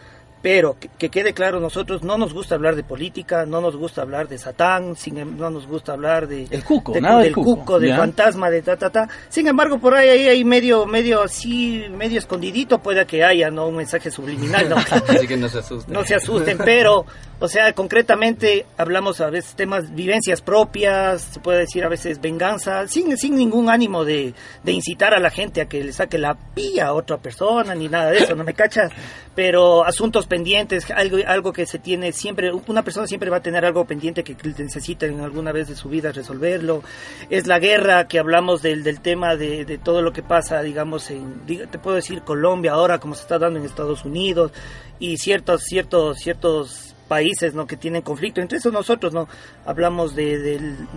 Pero 0.42 0.76
que, 0.78 0.88
que 0.98 1.08
quede 1.08 1.32
claro, 1.34 1.60
nosotros 1.60 2.02
no 2.02 2.18
nos 2.18 2.34
gusta 2.34 2.56
hablar 2.56 2.74
de 2.74 2.82
política, 2.82 3.46
no 3.46 3.60
nos 3.60 3.76
gusta 3.76 4.02
hablar 4.02 4.26
de 4.26 4.38
Satán, 4.38 4.96
sin, 4.96 5.16
em- 5.18 5.36
no 5.38 5.50
nos 5.50 5.68
gusta 5.68 5.92
hablar 5.92 6.26
de, 6.26 6.48
El 6.50 6.64
cuco, 6.64 6.92
de- 6.92 7.00
nada 7.00 7.20
del 7.20 7.32
cuco, 7.32 7.56
cuco, 7.58 7.78
del 7.78 7.90
¿ya? 7.90 7.96
fantasma, 7.98 8.50
de 8.50 8.60
ta 8.60 8.76
ta 8.76 8.90
ta. 8.90 9.08
Sin 9.28 9.46
embargo, 9.46 9.78
por 9.78 9.94
ahí, 9.94 10.08
ahí 10.08 10.26
hay 10.28 10.44
medio, 10.44 10.84
medio 10.84 11.22
así, 11.22 11.84
medio 11.96 12.18
escondidito, 12.18 12.80
puede 12.80 13.06
que 13.06 13.22
haya, 13.22 13.50
¿no? 13.52 13.68
Un 13.68 13.76
mensaje 13.76 14.10
subliminal, 14.10 14.68
¿no? 14.68 14.76
Así 15.08 15.28
que 15.28 15.36
no 15.36 15.48
se 15.48 15.58
asusten. 15.60 15.94
no 15.94 16.04
se 16.04 16.16
asusten, 16.16 16.58
pero, 16.58 17.06
o 17.38 17.46
sea, 17.48 17.72
concretamente 17.72 18.66
hablamos 18.76 19.20
a 19.20 19.30
veces 19.30 19.54
temas, 19.54 19.94
vivencias 19.94 20.40
propias, 20.42 21.22
se 21.22 21.38
puede 21.40 21.60
decir 21.60 21.84
a 21.84 21.88
veces 21.88 22.20
venganza, 22.20 22.88
sin, 22.88 23.16
sin 23.16 23.36
ningún 23.36 23.70
ánimo 23.70 24.04
de, 24.04 24.34
de 24.64 24.72
incitar 24.72 25.14
a 25.14 25.20
la 25.20 25.30
gente 25.30 25.60
a 25.60 25.66
que 25.66 25.84
le 25.84 25.92
saque 25.92 26.18
la 26.18 26.34
pilla 26.34 26.88
a 26.88 26.94
otra 26.94 27.18
persona, 27.18 27.76
ni 27.76 27.88
nada 27.88 28.10
de 28.10 28.18
eso, 28.18 28.34
¿no 28.34 28.42
me 28.42 28.54
cachas? 28.54 28.90
Pero 29.34 29.84
asuntos 29.84 30.26
pendientes, 30.32 30.90
algo, 30.90 31.18
algo 31.26 31.52
que 31.52 31.66
se 31.66 31.78
tiene 31.78 32.10
siempre, 32.12 32.50
una 32.66 32.82
persona 32.82 33.06
siempre 33.06 33.28
va 33.28 33.36
a 33.36 33.42
tener 33.42 33.66
algo 33.66 33.84
pendiente 33.84 34.24
que 34.24 34.34
necesita 34.56 35.04
en 35.04 35.20
alguna 35.20 35.52
vez 35.52 35.68
de 35.68 35.76
su 35.76 35.90
vida 35.90 36.10
resolverlo. 36.10 36.82
Es 37.28 37.46
la 37.46 37.58
guerra 37.58 38.08
que 38.08 38.18
hablamos 38.18 38.62
del, 38.62 38.82
del 38.82 39.02
tema 39.02 39.36
de, 39.36 39.66
de 39.66 39.76
todo 39.76 40.00
lo 40.00 40.14
que 40.14 40.22
pasa, 40.22 40.62
digamos, 40.62 41.10
en, 41.10 41.44
te 41.46 41.78
puedo 41.78 41.96
decir 41.96 42.22
Colombia 42.22 42.72
ahora, 42.72 42.98
como 42.98 43.14
se 43.14 43.20
está 43.20 43.38
dando 43.38 43.58
en 43.58 43.66
Estados 43.66 44.06
Unidos, 44.06 44.52
y 44.98 45.18
ciertos, 45.18 45.64
ciertos, 45.64 46.16
ciertos 46.16 46.91
países 47.12 47.52
¿no? 47.52 47.66
que 47.66 47.76
tienen 47.76 48.00
conflicto. 48.00 48.40
Entre 48.40 48.56
eso 48.56 48.70
nosotros 48.70 49.12
no 49.12 49.28
hablamos 49.66 50.14
de, 50.14 50.38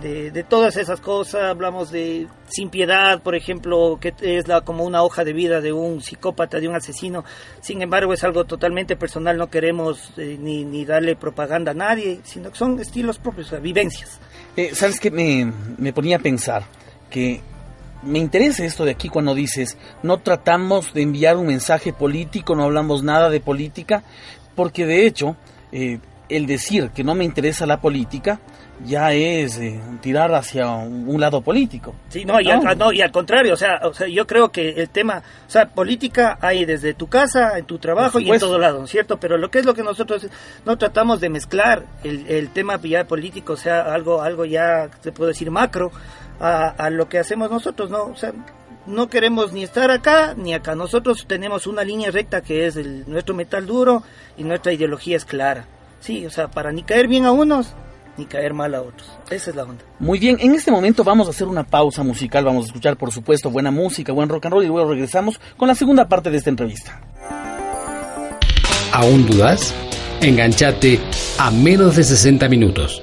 de, 0.00 0.30
de 0.30 0.42
todas 0.44 0.78
esas 0.78 0.98
cosas, 0.98 1.42
hablamos 1.42 1.90
de 1.90 2.26
sin 2.48 2.70
piedad, 2.70 3.20
por 3.20 3.34
ejemplo, 3.34 3.98
que 4.00 4.14
es 4.22 4.48
la, 4.48 4.62
como 4.62 4.84
una 4.84 5.02
hoja 5.02 5.24
de 5.24 5.34
vida 5.34 5.60
de 5.60 5.74
un 5.74 6.00
psicópata, 6.00 6.58
de 6.58 6.68
un 6.68 6.74
asesino. 6.74 7.22
Sin 7.60 7.82
embargo, 7.82 8.14
es 8.14 8.24
algo 8.24 8.46
totalmente 8.46 8.96
personal, 8.96 9.36
no 9.36 9.50
queremos 9.50 10.10
eh, 10.16 10.38
ni, 10.40 10.64
ni 10.64 10.86
darle 10.86 11.16
propaganda 11.16 11.72
a 11.72 11.74
nadie, 11.74 12.20
sino 12.24 12.50
que 12.50 12.56
son 12.56 12.80
estilos 12.80 13.18
propios, 13.18 13.52
vivencias. 13.60 14.18
Eh, 14.56 14.70
¿Sabes 14.72 14.98
qué? 14.98 15.10
Me, 15.10 15.52
me 15.76 15.92
ponía 15.92 16.16
a 16.16 16.20
pensar 16.20 16.62
que 17.10 17.42
me 18.02 18.18
interesa 18.18 18.64
esto 18.64 18.86
de 18.86 18.92
aquí 18.92 19.10
cuando 19.10 19.34
dices, 19.34 19.76
no 20.02 20.20
tratamos 20.20 20.94
de 20.94 21.02
enviar 21.02 21.36
un 21.36 21.48
mensaje 21.48 21.92
político, 21.92 22.54
no 22.54 22.64
hablamos 22.64 23.02
nada 23.02 23.28
de 23.28 23.40
política, 23.40 24.02
porque 24.54 24.86
de 24.86 25.06
hecho, 25.06 25.36
eh, 25.72 25.98
el 26.28 26.46
decir 26.46 26.90
que 26.90 27.04
no 27.04 27.14
me 27.14 27.24
interesa 27.24 27.66
la 27.66 27.80
política 27.80 28.40
ya 28.84 29.12
es 29.12 29.58
eh, 29.58 29.80
tirar 30.00 30.34
hacia 30.34 30.68
un, 30.68 31.20
lado 31.20 31.40
político. 31.40 31.94
Sí, 32.08 32.24
no, 32.24 32.40
y, 32.40 32.50
Al, 32.50 32.76
no, 32.76 32.92
y 32.92 33.00
al 33.00 33.10
contrario, 33.10 33.54
o 33.54 33.56
sea, 33.56 33.80
o 33.84 33.94
sea, 33.94 34.06
yo 34.06 34.26
creo 34.26 34.50
que 34.50 34.68
el 34.68 34.90
tema, 34.90 35.22
o 35.46 35.50
sea, 35.50 35.66
política 35.66 36.36
hay 36.40 36.64
desde 36.64 36.92
tu 36.94 37.06
casa, 37.06 37.58
en 37.58 37.64
tu 37.64 37.78
trabajo 37.78 38.20
y 38.20 38.30
en 38.30 38.38
todo 38.38 38.58
lado, 38.58 38.80
¿no 38.80 38.84
es 38.84 38.90
¿cierto? 38.90 39.18
Pero 39.18 39.38
lo 39.38 39.50
que 39.50 39.60
es 39.60 39.66
lo 39.66 39.74
que 39.74 39.82
nosotros 39.82 40.26
no 40.64 40.76
tratamos 40.76 41.20
de 41.20 41.30
mezclar 41.30 41.86
el, 42.04 42.26
el 42.28 42.50
tema 42.50 42.78
ya 42.82 43.06
político, 43.06 43.54
o 43.54 43.56
sea, 43.56 43.80
algo, 43.80 44.20
algo 44.20 44.44
ya, 44.44 44.90
se 45.00 45.12
puede 45.12 45.30
decir 45.30 45.50
macro, 45.50 45.90
a, 46.38 46.68
a 46.68 46.90
lo 46.90 47.08
que 47.08 47.18
hacemos 47.18 47.50
nosotros, 47.50 47.90
¿no? 47.90 48.04
O 48.04 48.16
sea, 48.16 48.32
no 48.86 49.08
queremos 49.08 49.52
ni 49.52 49.62
estar 49.62 49.90
acá 49.90 50.34
ni 50.36 50.54
acá. 50.54 50.74
Nosotros 50.74 51.26
tenemos 51.26 51.66
una 51.66 51.84
línea 51.84 52.10
recta 52.10 52.40
que 52.40 52.66
es 52.66 52.76
el, 52.76 53.04
nuestro 53.08 53.34
metal 53.34 53.66
duro 53.66 54.02
y 54.36 54.44
nuestra 54.44 54.72
ideología 54.72 55.16
es 55.16 55.24
clara. 55.24 55.66
Sí, 56.00 56.24
o 56.26 56.30
sea, 56.30 56.48
para 56.48 56.72
ni 56.72 56.82
caer 56.82 57.08
bien 57.08 57.24
a 57.24 57.32
unos 57.32 57.74
ni 58.16 58.24
caer 58.24 58.54
mal 58.54 58.74
a 58.74 58.82
otros. 58.82 59.10
Esa 59.30 59.50
es 59.50 59.56
la 59.56 59.64
onda. 59.64 59.84
Muy 59.98 60.18
bien, 60.18 60.38
en 60.40 60.54
este 60.54 60.70
momento 60.70 61.04
vamos 61.04 61.26
a 61.26 61.30
hacer 61.30 61.46
una 61.46 61.64
pausa 61.64 62.02
musical, 62.02 62.44
vamos 62.44 62.64
a 62.64 62.66
escuchar 62.68 62.96
por 62.96 63.12
supuesto 63.12 63.50
buena 63.50 63.70
música, 63.70 64.12
buen 64.12 64.28
rock 64.28 64.46
and 64.46 64.54
roll 64.54 64.64
y 64.64 64.68
luego 64.68 64.90
regresamos 64.90 65.40
con 65.56 65.68
la 65.68 65.74
segunda 65.74 66.08
parte 66.08 66.30
de 66.30 66.38
esta 66.38 66.50
entrevista. 66.50 67.00
¿Aún 68.92 69.26
dudas? 69.26 69.74
Enganchate 70.22 70.98
a 71.38 71.50
menos 71.50 71.96
de 71.96 72.04
60 72.04 72.48
minutos. 72.48 73.02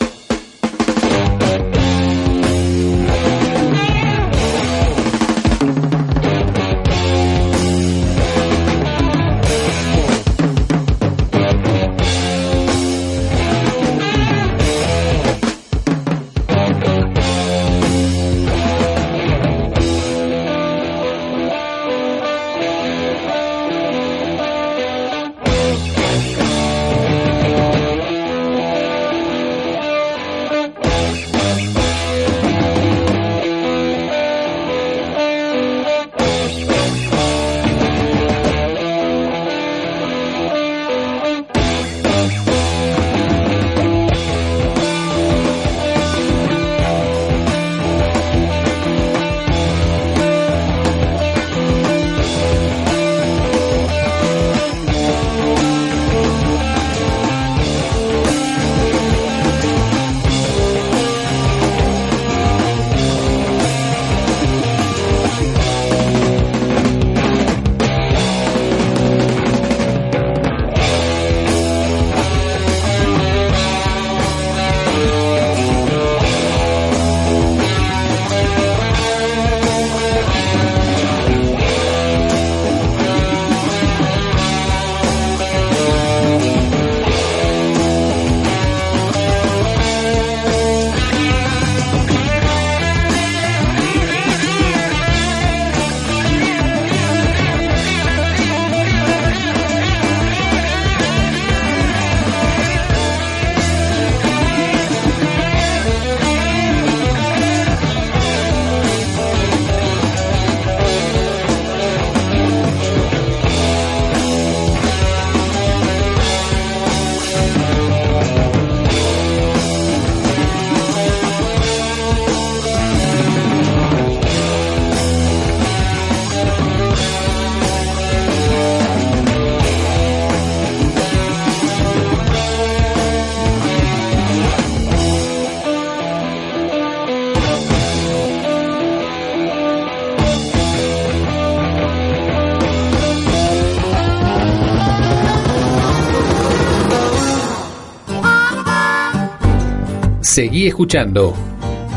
Seguí 150.31 150.65
escuchando 150.65 151.33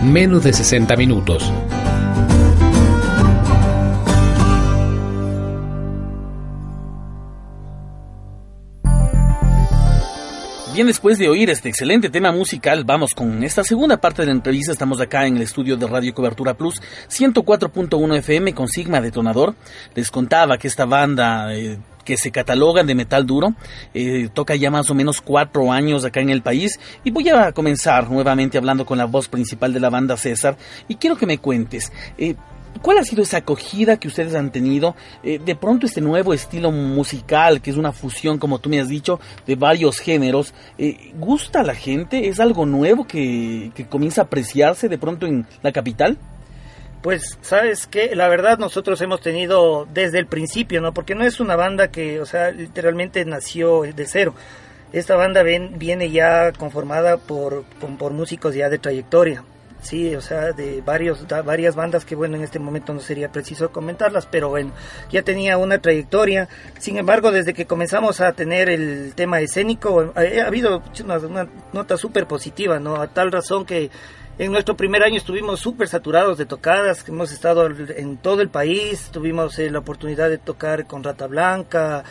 Menos 0.02 0.42
de 0.42 0.52
60 0.52 0.96
Minutos. 0.96 1.52
Bien, 10.74 10.88
después 10.88 11.18
de 11.18 11.28
oír 11.28 11.50
este 11.50 11.68
excelente 11.68 12.10
tema 12.10 12.32
musical, 12.32 12.82
vamos 12.82 13.14
con 13.14 13.44
esta 13.44 13.62
segunda 13.62 13.98
parte 13.98 14.22
de 14.22 14.26
la 14.26 14.32
entrevista. 14.32 14.72
Estamos 14.72 15.00
acá 15.00 15.24
en 15.24 15.36
el 15.36 15.42
estudio 15.42 15.76
de 15.76 15.86
Radio 15.86 16.12
Cobertura 16.12 16.54
Plus 16.54 16.82
104.1 17.08 18.16
FM 18.16 18.54
con 18.54 18.66
Sigma 18.66 19.00
Detonador. 19.00 19.54
Les 19.94 20.10
contaba 20.10 20.58
que 20.58 20.66
esta 20.66 20.84
banda 20.84 21.54
eh, 21.54 21.78
que 22.04 22.16
se 22.16 22.32
catalogan 22.32 22.88
de 22.88 22.96
metal 22.96 23.24
duro 23.24 23.54
eh, 23.94 24.28
toca 24.34 24.56
ya 24.56 24.72
más 24.72 24.90
o 24.90 24.96
menos 24.96 25.20
cuatro 25.20 25.70
años 25.70 26.04
acá 26.04 26.18
en 26.18 26.30
el 26.30 26.42
país. 26.42 26.80
Y 27.04 27.12
voy 27.12 27.28
a 27.28 27.52
comenzar 27.52 28.10
nuevamente 28.10 28.58
hablando 28.58 28.84
con 28.84 28.98
la 28.98 29.04
voz 29.04 29.28
principal 29.28 29.72
de 29.72 29.78
la 29.78 29.90
banda 29.90 30.16
César. 30.16 30.56
Y 30.88 30.96
quiero 30.96 31.14
que 31.14 31.26
me 31.26 31.38
cuentes. 31.38 31.92
Eh, 32.18 32.34
¿Cuál 32.82 32.98
ha 32.98 33.04
sido 33.04 33.22
esa 33.22 33.38
acogida 33.38 33.96
que 33.98 34.08
ustedes 34.08 34.34
han 34.34 34.52
tenido? 34.52 34.94
Eh, 35.22 35.38
de 35.42 35.54
pronto 35.56 35.86
este 35.86 36.00
nuevo 36.00 36.34
estilo 36.34 36.70
musical, 36.70 37.62
que 37.62 37.70
es 37.70 37.76
una 37.76 37.92
fusión, 37.92 38.38
como 38.38 38.58
tú 38.58 38.68
me 38.68 38.80
has 38.80 38.88
dicho, 38.88 39.20
de 39.46 39.54
varios 39.56 39.98
géneros, 39.98 40.52
eh, 40.76 41.12
¿gusta 41.18 41.60
a 41.60 41.64
la 41.64 41.74
gente? 41.74 42.28
¿Es 42.28 42.40
algo 42.40 42.66
nuevo 42.66 43.06
que, 43.06 43.70
que 43.74 43.86
comienza 43.86 44.20
a 44.22 44.24
apreciarse 44.24 44.88
de 44.88 44.98
pronto 44.98 45.26
en 45.26 45.46
la 45.62 45.72
capital? 45.72 46.18
Pues, 47.00 47.38
¿sabes 47.42 47.86
qué? 47.86 48.14
La 48.16 48.28
verdad 48.28 48.58
nosotros 48.58 49.00
hemos 49.02 49.20
tenido 49.20 49.86
desde 49.92 50.18
el 50.18 50.26
principio, 50.26 50.80
¿no? 50.80 50.92
Porque 50.94 51.14
no 51.14 51.24
es 51.24 51.38
una 51.40 51.54
banda 51.56 51.88
que, 51.90 52.20
o 52.20 52.26
sea, 52.26 52.50
literalmente 52.50 53.24
nació 53.24 53.82
de 53.82 54.06
cero. 54.06 54.34
Esta 54.92 55.16
banda 55.16 55.42
ven- 55.42 55.78
viene 55.78 56.10
ya 56.10 56.52
conformada 56.52 57.16
por, 57.18 57.64
por, 57.80 57.96
por 57.98 58.12
músicos 58.12 58.54
ya 58.54 58.68
de 58.68 58.78
trayectoria. 58.78 59.44
Sí, 59.84 60.16
o 60.16 60.22
sea, 60.22 60.52
de 60.52 60.80
varios, 60.80 61.28
da- 61.28 61.42
varias 61.42 61.76
bandas 61.76 62.06
que, 62.06 62.14
bueno, 62.16 62.36
en 62.36 62.42
este 62.42 62.58
momento 62.58 62.94
no 62.94 63.00
sería 63.00 63.30
preciso 63.30 63.70
comentarlas, 63.70 64.24
pero 64.24 64.48
bueno, 64.48 64.72
ya 65.10 65.20
tenía 65.22 65.58
una 65.58 65.78
trayectoria. 65.78 66.48
Sin 66.78 66.96
embargo, 66.96 67.30
desde 67.30 67.52
que 67.52 67.66
comenzamos 67.66 68.22
a 68.22 68.32
tener 68.32 68.70
el 68.70 69.12
tema 69.14 69.40
escénico, 69.40 70.14
ha, 70.16 70.20
ha 70.42 70.46
habido 70.46 70.82
una, 71.04 71.18
una 71.18 71.48
nota 71.74 71.98
súper 71.98 72.26
positiva, 72.26 72.80
¿no? 72.80 72.96
A 72.96 73.08
tal 73.08 73.30
razón 73.30 73.66
que 73.66 73.90
en 74.38 74.52
nuestro 74.52 74.74
primer 74.74 75.02
año 75.02 75.18
estuvimos 75.18 75.60
súper 75.60 75.86
saturados 75.86 76.38
de 76.38 76.46
tocadas, 76.46 77.06
hemos 77.06 77.30
estado 77.30 77.66
en 77.66 78.16
todo 78.16 78.40
el 78.40 78.48
país, 78.48 79.10
tuvimos 79.12 79.58
eh, 79.58 79.70
la 79.70 79.80
oportunidad 79.80 80.30
de 80.30 80.38
tocar 80.38 80.86
con 80.86 81.04
Rata 81.04 81.26
Blanca, 81.26 82.04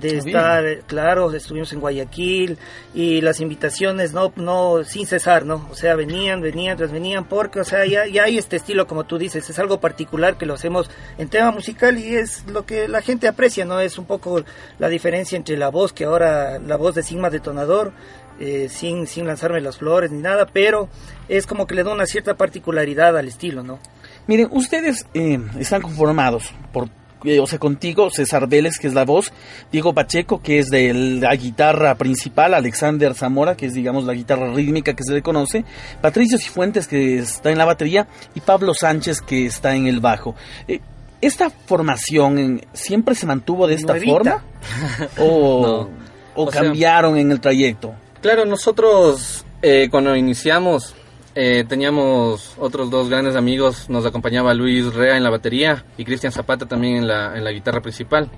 de 0.00 0.18
estar, 0.18 0.64
eh, 0.66 0.82
claro, 0.86 1.32
estuvimos 1.32 1.72
en 1.72 1.80
Guayaquil 1.80 2.58
y 2.94 3.20
las 3.20 3.40
invitaciones 3.40 4.12
no, 4.12 4.32
no, 4.36 4.84
sin 4.84 5.06
cesar, 5.06 5.44
¿no? 5.44 5.66
O 5.70 5.74
sea, 5.74 5.94
venían, 5.94 6.40
venían, 6.40 6.76
tras 6.76 6.92
venían, 6.92 7.24
porque, 7.24 7.60
o 7.60 7.64
sea, 7.64 7.86
ya, 7.86 8.06
ya 8.06 8.24
hay 8.24 8.38
este 8.38 8.56
estilo, 8.56 8.86
como 8.86 9.04
tú 9.04 9.18
dices, 9.18 9.48
es 9.48 9.58
algo 9.58 9.80
particular 9.80 10.36
que 10.36 10.46
lo 10.46 10.54
hacemos 10.54 10.90
en 11.18 11.28
tema 11.28 11.50
musical 11.50 11.98
y 11.98 12.16
es 12.16 12.44
lo 12.46 12.64
que 12.64 12.88
la 12.88 13.02
gente 13.02 13.28
aprecia, 13.28 13.64
¿no? 13.64 13.80
Es 13.80 13.98
un 13.98 14.06
poco 14.06 14.44
la 14.78 14.88
diferencia 14.88 15.36
entre 15.36 15.56
la 15.56 15.68
voz, 15.68 15.92
que 15.92 16.04
ahora, 16.04 16.58
la 16.58 16.76
voz 16.76 16.94
de 16.94 17.02
Sigma 17.02 17.30
Detonador, 17.30 17.92
eh, 18.40 18.68
sin, 18.70 19.08
sin 19.08 19.26
lanzarme 19.26 19.60
las 19.60 19.78
flores 19.78 20.12
ni 20.12 20.22
nada, 20.22 20.46
pero 20.46 20.88
es 21.28 21.46
como 21.46 21.66
que 21.66 21.74
le 21.74 21.82
da 21.82 21.92
una 21.92 22.06
cierta 22.06 22.36
particularidad 22.36 23.16
al 23.16 23.26
estilo, 23.26 23.64
¿no? 23.64 23.80
Miren, 24.28 24.48
ustedes 24.52 25.06
eh, 25.14 25.40
están 25.58 25.82
conformados 25.82 26.52
por, 26.72 26.88
eh, 27.24 27.40
o 27.40 27.46
sea, 27.46 27.58
contigo, 27.58 28.10
César 28.10 28.48
Vélez, 28.48 28.78
que 28.78 28.86
es 28.86 28.94
la 28.94 29.04
voz, 29.04 29.32
Diego 29.72 29.92
Pacheco, 29.92 30.40
que 30.42 30.58
es 30.58 30.68
de 30.68 30.92
la 30.94 31.34
guitarra 31.36 31.94
principal, 31.96 32.54
Alexander 32.54 33.14
Zamora, 33.14 33.56
que 33.56 33.66
es, 33.66 33.74
digamos, 33.74 34.04
la 34.04 34.14
guitarra 34.14 34.52
rítmica 34.52 34.94
que 34.94 35.02
se 35.04 35.12
le 35.12 35.22
conoce, 35.22 35.64
Patricio 36.00 36.38
Cifuentes, 36.38 36.86
que 36.86 37.18
está 37.18 37.50
en 37.50 37.58
la 37.58 37.64
batería, 37.64 38.06
y 38.34 38.40
Pablo 38.40 38.72
Sánchez, 38.74 39.20
que 39.20 39.46
está 39.46 39.74
en 39.74 39.86
el 39.86 40.00
bajo. 40.00 40.34
Eh, 40.68 40.80
¿Esta 41.20 41.50
formación 41.50 42.60
siempre 42.72 43.14
se 43.16 43.26
mantuvo 43.26 43.66
de 43.66 43.74
esta 43.74 43.94
Nuevita. 43.94 44.12
forma? 44.12 44.44
¿O, 45.18 45.62
No. 45.62 45.88
o 46.36 46.44
O 46.44 46.52
sea- 46.52 46.62
cambiaron 46.62 47.16
en 47.18 47.32
el 47.32 47.40
trayecto? 47.40 47.94
Claro, 48.20 48.44
nosotros 48.44 49.44
eh, 49.62 49.88
cuando 49.90 50.14
iniciamos 50.14 50.94
eh, 51.40 51.64
teníamos 51.68 52.54
otros 52.58 52.90
dos 52.90 53.08
grandes 53.08 53.36
amigos, 53.36 53.88
nos 53.88 54.04
acompañaba 54.04 54.54
Luis 54.54 54.92
Rea 54.92 55.16
en 55.16 55.22
la 55.22 55.30
batería 55.30 55.84
y 55.96 56.04
Cristian 56.04 56.32
Zapata 56.32 56.66
también 56.66 56.96
en 56.96 57.06
la, 57.06 57.36
en 57.36 57.44
la 57.44 57.52
guitarra 57.52 57.80
principal. 57.80 58.28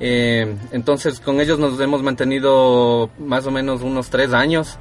Eh, 0.00 0.56
entonces 0.72 1.18
con 1.20 1.40
ellos 1.40 1.58
nos 1.58 1.78
hemos 1.80 2.02
mantenido 2.02 3.10
más 3.18 3.46
o 3.46 3.50
menos 3.50 3.82
unos 3.82 4.10
tres 4.10 4.32
años 4.32 4.78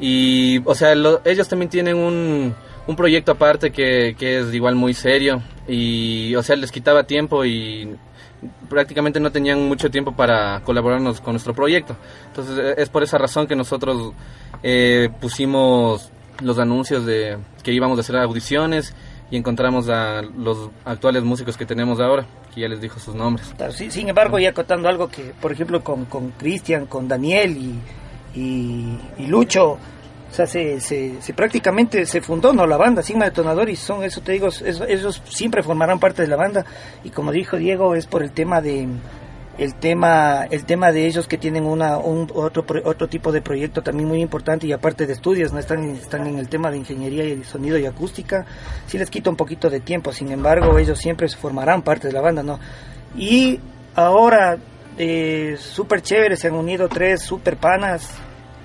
y 0.00 0.60
o 0.64 0.74
sea 0.74 0.94
lo- 0.94 1.20
ellos 1.24 1.48
también 1.48 1.68
tienen 1.70 1.96
un, 1.96 2.54
un 2.86 2.96
proyecto 2.96 3.32
aparte 3.32 3.70
que, 3.70 4.14
que 4.18 4.38
es 4.40 4.54
igual 4.54 4.74
muy 4.76 4.94
serio 4.94 5.42
y 5.68 6.34
o 6.36 6.42
sea 6.42 6.56
les 6.56 6.70
quitaba 6.72 7.02
tiempo 7.04 7.44
y 7.44 7.96
prácticamente 8.68 9.18
no 9.20 9.30
tenían 9.32 9.66
mucho 9.66 9.90
tiempo 9.90 10.12
para 10.12 10.60
colaborarnos 10.64 11.20
con 11.20 11.32
nuestro 11.34 11.54
proyecto. 11.54 11.96
Entonces 12.28 12.58
eh, 12.58 12.74
es 12.78 12.88
por 12.88 13.02
esa 13.02 13.18
razón 13.18 13.46
que 13.46 13.56
nosotros 13.56 14.12
eh, 14.62 15.08
pusimos 15.20 16.10
los 16.40 16.58
anuncios 16.58 17.04
de 17.06 17.38
que 17.62 17.72
íbamos 17.72 17.98
a 17.98 18.00
hacer 18.00 18.16
audiciones 18.16 18.94
y 19.30 19.36
encontramos 19.36 19.88
a 19.88 20.22
los 20.22 20.70
actuales 20.84 21.22
músicos 21.24 21.56
que 21.56 21.64
tenemos 21.66 22.00
ahora, 22.00 22.26
que 22.54 22.60
ya 22.60 22.68
les 22.68 22.80
dijo 22.80 23.00
sus 23.00 23.14
nombres. 23.14 23.52
Sí, 23.70 23.90
sin 23.90 24.08
embargo, 24.08 24.38
ya 24.38 24.50
acotando 24.50 24.88
algo 24.88 25.08
que, 25.08 25.32
por 25.40 25.50
ejemplo, 25.52 25.82
con 25.82 26.04
con 26.04 26.30
Cristian, 26.32 26.86
con 26.86 27.08
Daniel 27.08 27.56
y, 27.56 27.74
y, 28.38 28.98
y 29.18 29.26
Lucho, 29.26 29.72
o 29.72 29.78
sea, 30.36 30.46
se, 30.46 30.80
se, 30.80 31.20
se 31.22 31.32
prácticamente 31.32 32.06
se 32.06 32.20
fundó 32.20 32.52
no 32.52 32.66
la 32.66 32.76
banda, 32.76 33.02
Sigma 33.02 33.24
Detonador, 33.26 33.70
y 33.70 33.76
son, 33.76 34.02
eso 34.04 34.20
te 34.20 34.32
digo, 34.32 34.48
es- 34.48 34.62
ellos 34.88 35.22
siempre 35.28 35.62
formarán 35.62 35.98
parte 36.00 36.22
de 36.22 36.28
la 36.28 36.36
banda, 36.36 36.64
y 37.04 37.10
como 37.10 37.30
dijo 37.32 37.56
Diego, 37.56 37.94
es 37.94 38.06
por 38.06 38.22
el 38.22 38.32
tema 38.32 38.60
de 38.60 38.88
el 39.56 39.74
tema 39.74 40.44
el 40.50 40.64
tema 40.64 40.90
de 40.90 41.06
ellos 41.06 41.28
que 41.28 41.38
tienen 41.38 41.64
una 41.64 41.98
un, 41.98 42.30
otro 42.34 42.64
otro 42.84 43.08
tipo 43.08 43.30
de 43.30 43.40
proyecto 43.40 43.82
también 43.82 44.08
muy 44.08 44.20
importante 44.20 44.66
y 44.66 44.72
aparte 44.72 45.06
de 45.06 45.12
estudios 45.12 45.52
no 45.52 45.60
están 45.60 45.84
están 45.90 46.26
en 46.26 46.38
el 46.38 46.48
tema 46.48 46.70
de 46.70 46.78
ingeniería 46.78 47.24
y 47.24 47.44
sonido 47.44 47.78
y 47.78 47.86
acústica. 47.86 48.44
Sí 48.86 48.98
les 48.98 49.10
quita 49.10 49.30
un 49.30 49.36
poquito 49.36 49.70
de 49.70 49.80
tiempo 49.80 50.12
sin 50.12 50.30
embargo 50.32 50.78
ellos 50.78 50.98
siempre 50.98 51.28
se 51.28 51.36
formarán 51.36 51.82
parte 51.82 52.08
de 52.08 52.12
la 52.12 52.20
banda 52.20 52.42
no 52.42 52.58
y 53.16 53.60
ahora 53.94 54.58
eh, 54.98 55.56
súper 55.58 56.02
chévere 56.02 56.36
se 56.36 56.48
han 56.48 56.54
unido 56.54 56.88
tres 56.88 57.22
super 57.22 57.56
panas 57.56 58.10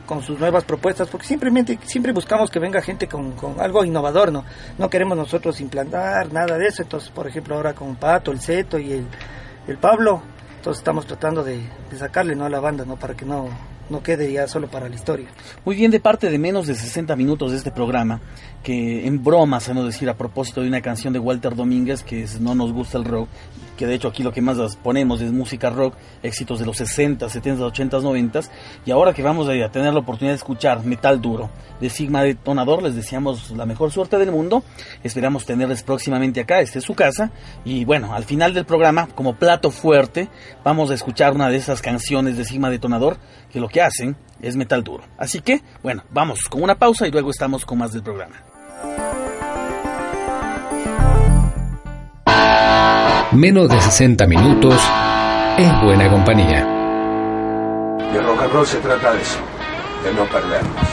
con 0.07 0.23
sus 0.23 0.39
nuevas 0.39 0.63
propuestas, 0.63 1.07
porque 1.07 1.27
simplemente 1.27 1.77
siempre 1.83 2.11
buscamos 2.11 2.49
que 2.49 2.57
venga 2.57 2.81
gente 2.81 3.07
con, 3.07 3.33
con 3.33 3.61
algo 3.61 3.85
innovador, 3.85 4.31
¿no? 4.31 4.43
No 4.79 4.89
queremos 4.89 5.15
nosotros 5.15 5.61
implantar 5.61 6.33
nada 6.33 6.57
de 6.57 6.65
eso, 6.65 6.81
entonces, 6.81 7.11
por 7.11 7.27
ejemplo, 7.27 7.53
ahora 7.53 7.73
con 7.73 7.95
Pato, 7.95 8.31
el 8.31 8.41
Ceto 8.41 8.79
y 8.79 9.05
el 9.67 9.77
Pablo, 9.77 10.23
entonces 10.59 10.81
estamos 10.81 11.07
tratando 11.07 11.41
de, 11.41 11.61
de 11.89 11.97
sacarle, 11.97 12.35
¿no? 12.35 12.43
A 12.43 12.49
la 12.49 12.59
banda, 12.59 12.83
¿no? 12.83 12.97
Para 12.97 13.15
que 13.15 13.23
no, 13.23 13.47
no 13.89 14.03
quede 14.03 14.31
ya 14.31 14.47
solo 14.47 14.67
para 14.67 14.89
la 14.89 14.95
historia. 14.95 15.27
Muy 15.65 15.75
bien, 15.75 15.91
de 15.91 15.99
parte 15.99 16.29
de 16.29 16.37
menos 16.37 16.67
de 16.67 16.75
60 16.75 17.15
minutos 17.15 17.51
de 17.51 17.57
este 17.57 17.71
programa, 17.71 18.21
que 18.63 19.07
en 19.07 19.23
broma, 19.23 19.59
se 19.59 19.73
nos 19.73 19.85
decir, 19.85 20.09
a 20.09 20.17
propósito 20.17 20.61
de 20.61 20.67
una 20.67 20.81
canción 20.81 21.13
de 21.13 21.19
Walter 21.19 21.55
Domínguez, 21.55 22.03
que 22.03 22.23
es 22.23 22.39
No 22.39 22.55
nos 22.55 22.73
gusta 22.73 22.97
el 22.97 23.05
rock, 23.05 23.29
que 23.79 23.87
de 23.87 23.95
hecho 23.95 24.09
aquí 24.09 24.23
lo 24.23 24.33
que 24.33 24.41
más 24.41 24.75
ponemos 24.75 25.21
es 25.21 25.31
música 25.31 25.69
rock, 25.69 25.95
éxitos 26.21 26.59
de 26.59 26.65
los 26.65 26.75
60, 26.75 27.29
70, 27.29 27.63
80, 27.63 27.99
90, 27.99 28.41
y 28.85 28.91
ahora 28.91 29.13
que 29.13 29.23
vamos 29.23 29.47
a 29.47 29.71
tener 29.71 29.93
la 29.93 30.01
oportunidad 30.01 30.33
de 30.33 30.37
escuchar 30.37 30.83
metal 30.83 31.21
duro 31.21 31.49
de 31.79 31.89
Sigma 31.89 32.21
Detonador, 32.23 32.83
les 32.83 32.95
deseamos 32.95 33.51
la 33.51 33.65
mejor 33.65 33.91
suerte 33.91 34.17
del 34.17 34.33
mundo, 34.33 34.63
esperamos 35.01 35.45
tenerles 35.45 35.83
próximamente 35.83 36.41
acá, 36.41 36.59
esta 36.59 36.79
es 36.79 36.83
su 36.83 36.93
casa, 36.93 37.31
y 37.63 37.85
bueno, 37.85 38.13
al 38.13 38.25
final 38.25 38.53
del 38.53 38.65
programa, 38.65 39.07
como 39.15 39.35
plato 39.35 39.71
fuerte, 39.71 40.27
vamos 40.61 40.91
a 40.91 40.95
escuchar 40.95 41.33
una 41.33 41.47
de 41.49 41.55
esas 41.55 41.81
canciones 41.81 42.35
de 42.35 42.43
Sigma 42.43 42.69
Detonador, 42.69 43.17
que 43.49 43.61
lo 43.61 43.69
que 43.69 43.78
hacen 43.81 44.15
es 44.41 44.55
metal 44.55 44.83
duro. 44.83 45.03
Así 45.17 45.41
que, 45.41 45.61
bueno, 45.83 46.03
vamos 46.11 46.41
con 46.49 46.63
una 46.63 46.75
pausa 46.75 47.07
y 47.07 47.11
luego 47.11 47.29
estamos 47.31 47.65
con 47.65 47.77
más 47.77 47.91
del 47.91 48.03
programa. 48.03 48.35
Menos 53.31 53.69
de 53.69 53.79
60 53.79 54.25
minutos 54.27 54.81
es 55.57 55.81
buena 55.83 56.09
compañía. 56.09 56.61
El 58.11 58.25
rock 58.25 58.41
and 58.41 58.53
roll 58.53 58.65
se 58.65 58.79
trata 58.79 59.13
de 59.13 59.21
eso, 59.21 59.37
de 60.03 60.13
no 60.13 60.25
perdernos. 60.25 60.85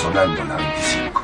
Sonando 0.00 0.44
la 0.44 0.56
25. 0.56 1.21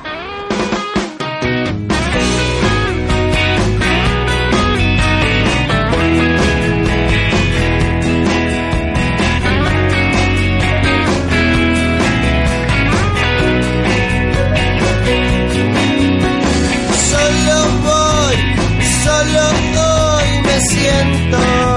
Siento 20.61 21.68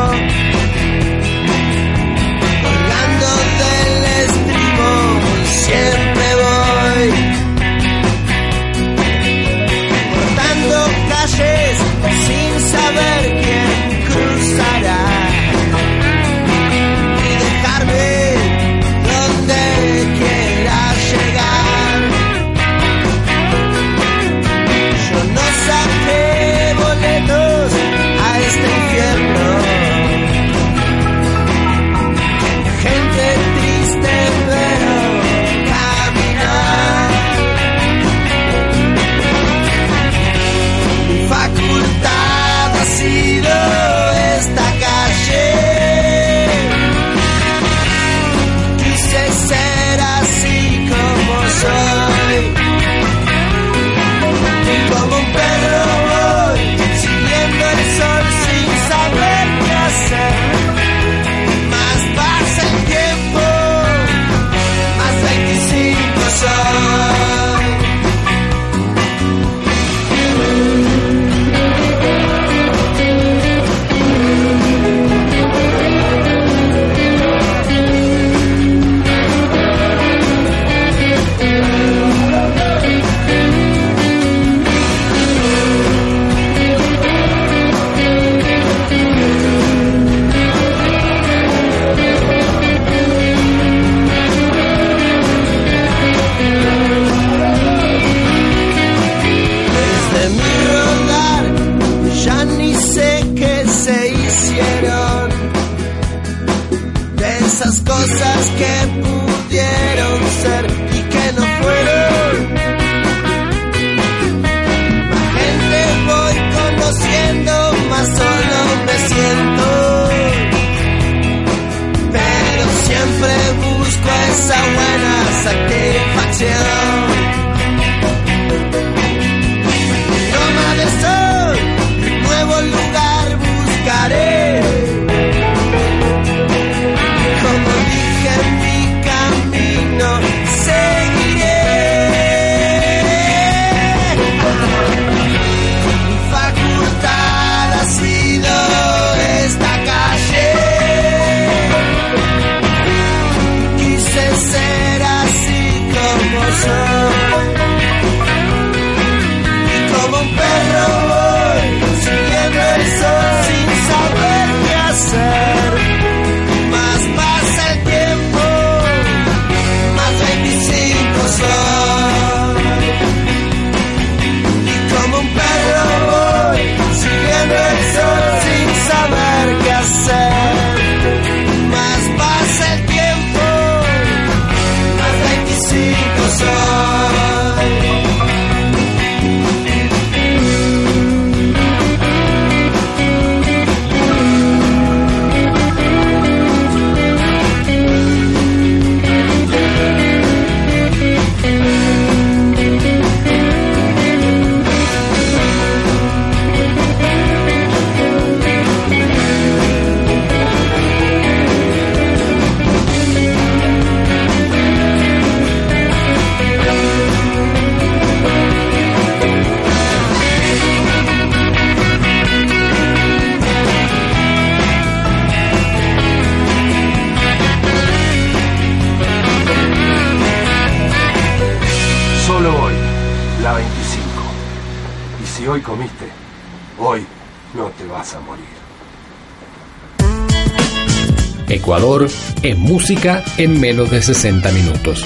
En 242.44 242.60
música 242.60 243.24
en 243.38 243.58
menos 243.62 243.90
de 243.92 244.02
60 244.02 244.52
minutos. 244.52 245.06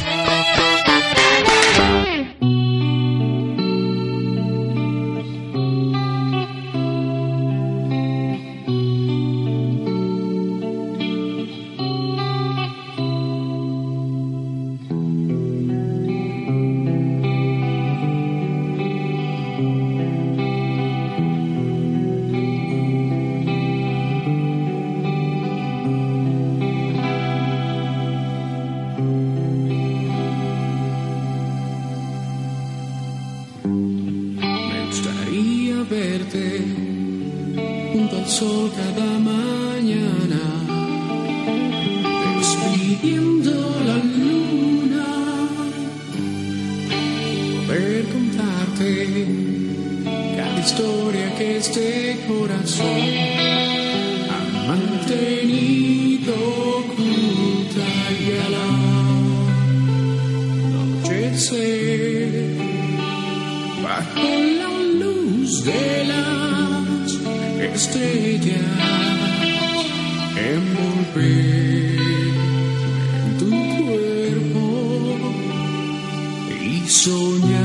Soñar 76.87 77.64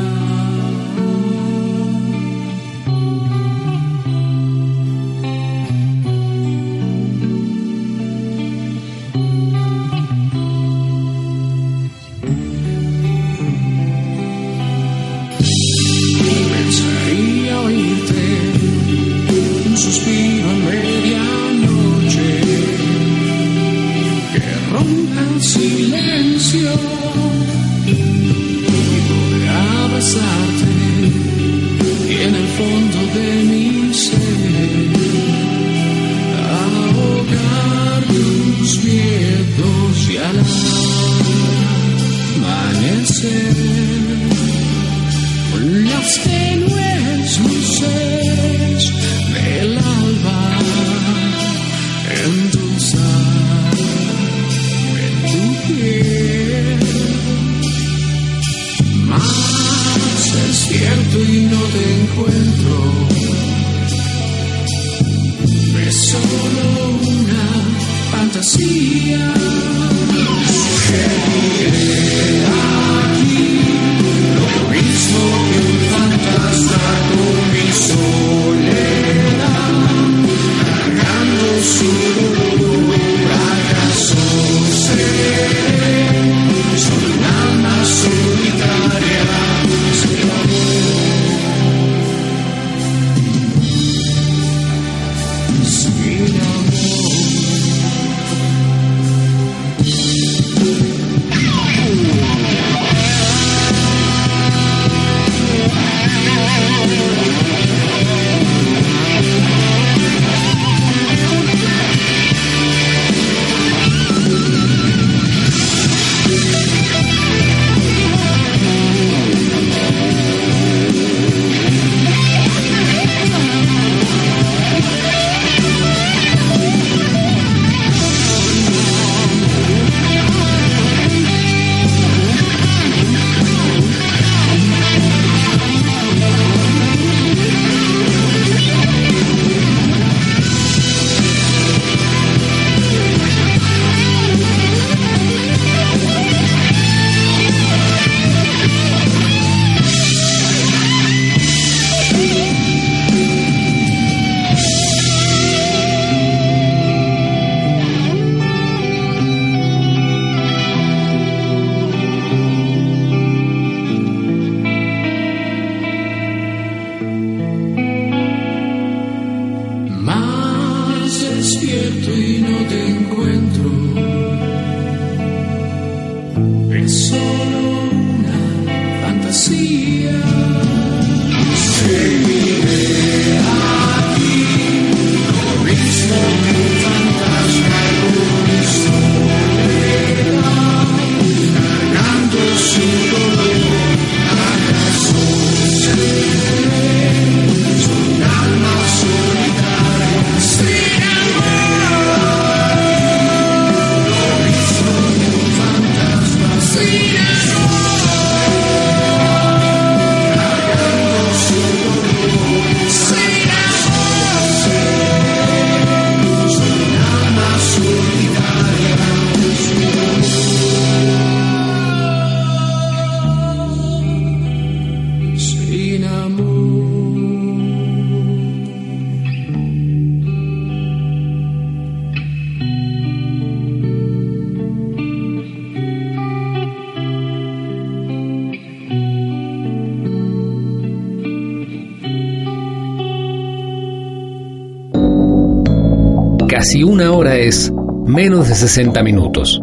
Casi 246.71 246.85
una 246.85 247.11
hora 247.11 247.37
es 247.37 247.73
menos 248.07 248.49
de 248.49 248.55
60 248.55 249.03
minutos. 249.03 249.61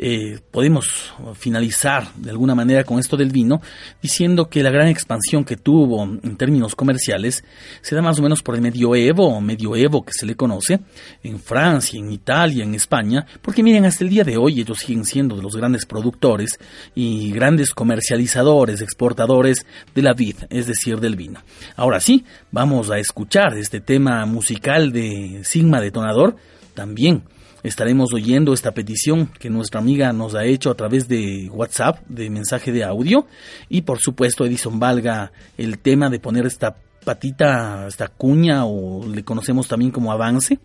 Eh, 0.00 0.38
podemos 0.52 1.12
finalizar 1.34 2.14
de 2.14 2.30
alguna 2.30 2.54
manera 2.54 2.84
con 2.84 3.00
esto 3.00 3.16
del 3.16 3.32
vino 3.32 3.60
diciendo 4.00 4.48
que 4.48 4.62
la 4.62 4.70
gran 4.70 4.86
expansión 4.86 5.44
que 5.44 5.56
tuvo 5.56 6.04
en 6.04 6.36
términos 6.36 6.76
comerciales 6.76 7.42
se 7.80 7.96
da 7.96 8.02
más 8.02 8.20
o 8.20 8.22
menos 8.22 8.40
por 8.40 8.54
el 8.54 8.60
medioevo 8.60 9.26
o 9.26 9.40
medioevo 9.40 10.04
que 10.04 10.12
se 10.12 10.24
le 10.24 10.36
conoce 10.36 10.78
en 11.24 11.40
Francia, 11.40 11.98
en 11.98 12.12
Italia, 12.12 12.62
en 12.62 12.76
España, 12.76 13.26
porque 13.42 13.64
miren, 13.64 13.86
hasta 13.86 14.04
el 14.04 14.10
día 14.10 14.22
de 14.22 14.36
hoy 14.36 14.60
ellos 14.60 14.78
siguen 14.78 15.04
siendo 15.04 15.34
de 15.34 15.42
los 15.42 15.56
grandes 15.56 15.84
productores 15.84 16.60
y 16.94 17.32
grandes 17.32 17.74
comercializadores, 17.74 18.80
exportadores 18.80 19.66
de 19.96 20.02
la 20.02 20.14
vid, 20.14 20.36
es 20.48 20.68
decir, 20.68 21.00
del 21.00 21.16
vino. 21.16 21.42
Ahora 21.74 21.98
sí, 21.98 22.24
vamos 22.52 22.90
a 22.90 22.98
escuchar 22.98 23.58
este 23.58 23.80
tema 23.80 24.24
musical 24.26 24.92
de 24.92 25.40
Sigma 25.42 25.80
Detonador 25.80 26.36
también 26.74 27.24
estaremos 27.62 28.12
oyendo 28.12 28.52
esta 28.52 28.72
petición 28.72 29.26
que 29.38 29.50
nuestra 29.50 29.80
amiga 29.80 30.12
nos 30.12 30.34
ha 30.34 30.44
hecho 30.44 30.70
a 30.70 30.74
través 30.74 31.08
de 31.08 31.48
WhatsApp, 31.52 32.00
de 32.08 32.30
mensaje 32.30 32.72
de 32.72 32.84
audio. 32.84 33.26
Y 33.68 33.82
por 33.82 33.98
supuesto, 33.98 34.44
Edison 34.44 34.78
valga 34.78 35.32
el 35.56 35.78
tema 35.78 36.08
de 36.10 36.20
poner 36.20 36.46
esta 36.46 36.76
patita, 37.04 37.86
esta 37.88 38.08
cuña, 38.08 38.64
o 38.66 39.06
le 39.06 39.24
conocemos 39.24 39.66
también 39.68 39.90
como 39.90 40.12
avance, 40.12 40.58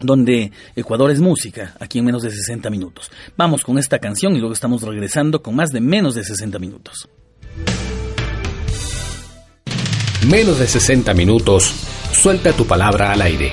donde 0.00 0.52
Ecuador 0.76 1.10
es 1.10 1.20
música, 1.20 1.74
aquí 1.80 1.98
en 1.98 2.04
menos 2.04 2.22
de 2.22 2.30
60 2.30 2.70
minutos. 2.70 3.10
Vamos 3.36 3.62
con 3.64 3.78
esta 3.78 3.98
canción 3.98 4.34
y 4.34 4.38
luego 4.38 4.54
estamos 4.54 4.82
regresando 4.82 5.42
con 5.42 5.54
más 5.56 5.70
de 5.70 5.80
menos 5.80 6.14
de 6.14 6.24
60 6.24 6.58
minutos. 6.58 7.08
Menos 10.28 10.58
de 10.58 10.66
60 10.66 11.12
minutos. 11.12 11.74
Suelta 12.12 12.52
tu 12.52 12.66
palabra 12.66 13.12
al 13.12 13.20
aire. 13.20 13.52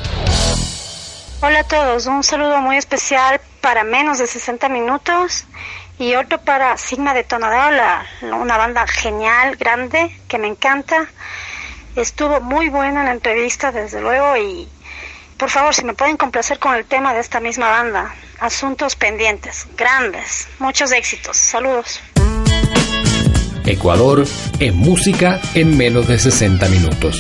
Hola 1.43 1.61
a 1.61 1.63
todos, 1.63 2.05
un 2.05 2.23
saludo 2.23 2.61
muy 2.61 2.77
especial 2.77 3.41
para 3.61 3.83
menos 3.83 4.19
de 4.19 4.27
60 4.27 4.69
minutos 4.69 5.45
y 5.97 6.13
otro 6.13 6.39
para 6.39 6.77
Sigma 6.77 7.15
Detonador, 7.15 7.73
la, 7.73 8.05
una 8.35 8.57
banda 8.57 8.85
genial, 8.85 9.55
grande, 9.55 10.15
que 10.27 10.37
me 10.37 10.47
encanta. 10.47 11.07
Estuvo 11.95 12.41
muy 12.41 12.69
buena 12.69 13.03
la 13.03 13.11
entrevista, 13.11 13.71
desde 13.71 14.01
luego, 14.01 14.37
y 14.37 14.69
por 15.37 15.49
favor, 15.49 15.73
si 15.73 15.83
me 15.83 15.95
pueden 15.95 16.15
complacer 16.15 16.59
con 16.59 16.75
el 16.75 16.85
tema 16.85 17.11
de 17.15 17.21
esta 17.21 17.39
misma 17.39 17.71
banda, 17.71 18.13
asuntos 18.39 18.95
pendientes, 18.95 19.65
grandes, 19.75 20.47
muchos 20.59 20.91
éxitos, 20.91 21.37
saludos. 21.37 22.01
Ecuador 23.65 24.25
en 24.59 24.77
música 24.77 25.41
en 25.55 25.75
menos 25.75 26.07
de 26.07 26.19
60 26.19 26.67
minutos. 26.67 27.19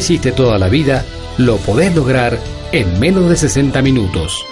Hiciste 0.00 0.32
toda 0.32 0.58
la 0.58 0.68
vida, 0.68 1.04
lo 1.38 1.58
podés 1.58 1.94
lograr 1.94 2.38
en 2.72 2.98
menos 2.98 3.28
de 3.28 3.36
60 3.36 3.80
minutos. 3.82 4.44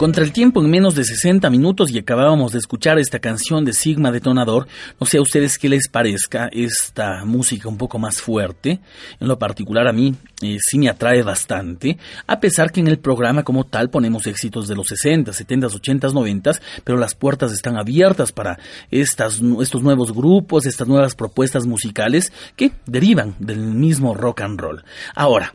Contra 0.00 0.24
el 0.24 0.32
tiempo 0.32 0.62
en 0.62 0.70
menos 0.70 0.94
de 0.94 1.04
60 1.04 1.50
minutos 1.50 1.90
y 1.90 1.98
acabábamos 1.98 2.52
de 2.52 2.58
escuchar 2.58 2.98
esta 2.98 3.18
canción 3.18 3.66
de 3.66 3.74
Sigma 3.74 4.10
Detonador. 4.10 4.66
No 4.98 5.06
sé 5.06 5.18
a 5.18 5.20
ustedes 5.20 5.58
qué 5.58 5.68
les 5.68 5.88
parezca 5.88 6.48
esta 6.50 7.26
música 7.26 7.68
un 7.68 7.76
poco 7.76 7.98
más 7.98 8.16
fuerte. 8.16 8.80
En 9.20 9.28
lo 9.28 9.38
particular 9.38 9.86
a 9.86 9.92
mí 9.92 10.14
eh, 10.40 10.56
sí 10.58 10.78
me 10.78 10.88
atrae 10.88 11.22
bastante, 11.22 11.98
a 12.26 12.40
pesar 12.40 12.72
que 12.72 12.80
en 12.80 12.88
el 12.88 12.98
programa 12.98 13.42
como 13.42 13.64
tal 13.64 13.90
ponemos 13.90 14.26
éxitos 14.26 14.68
de 14.68 14.74
los 14.74 14.86
60, 14.86 15.34
70, 15.34 15.66
80, 15.66 16.08
90, 16.08 16.52
pero 16.82 16.96
las 16.96 17.14
puertas 17.14 17.52
están 17.52 17.76
abiertas 17.76 18.32
para 18.32 18.58
estos 18.90 19.42
nuevos 19.82 20.14
grupos, 20.14 20.64
estas 20.64 20.88
nuevas 20.88 21.14
propuestas 21.14 21.66
musicales 21.66 22.32
que 22.56 22.72
derivan 22.86 23.34
del 23.38 23.58
mismo 23.58 24.14
rock 24.14 24.40
and 24.40 24.58
roll. 24.58 24.82
Ahora, 25.14 25.54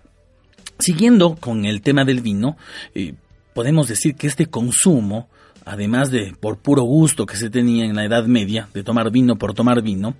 Siguiendo 0.78 1.38
con 1.38 1.64
el 1.64 1.82
tema 1.82 2.04
del 2.04 2.20
vino, 2.20 2.58
eh, 2.94 3.14
podemos 3.56 3.88
decir 3.88 4.16
que 4.16 4.28
este 4.28 4.48
consumo, 4.48 5.30
además 5.64 6.12
de 6.12 6.36
por 6.38 6.58
puro 6.58 6.84
gusto 6.84 7.26
que 7.26 7.38
se 7.38 7.50
tenía 7.50 7.86
en 7.86 7.96
la 7.96 8.04
Edad 8.04 8.26
Media, 8.26 8.68
de 8.74 8.84
tomar 8.84 9.10
vino 9.12 9.38
por 9.38 9.54
tomar 9.54 9.82
vino, 9.82 10.14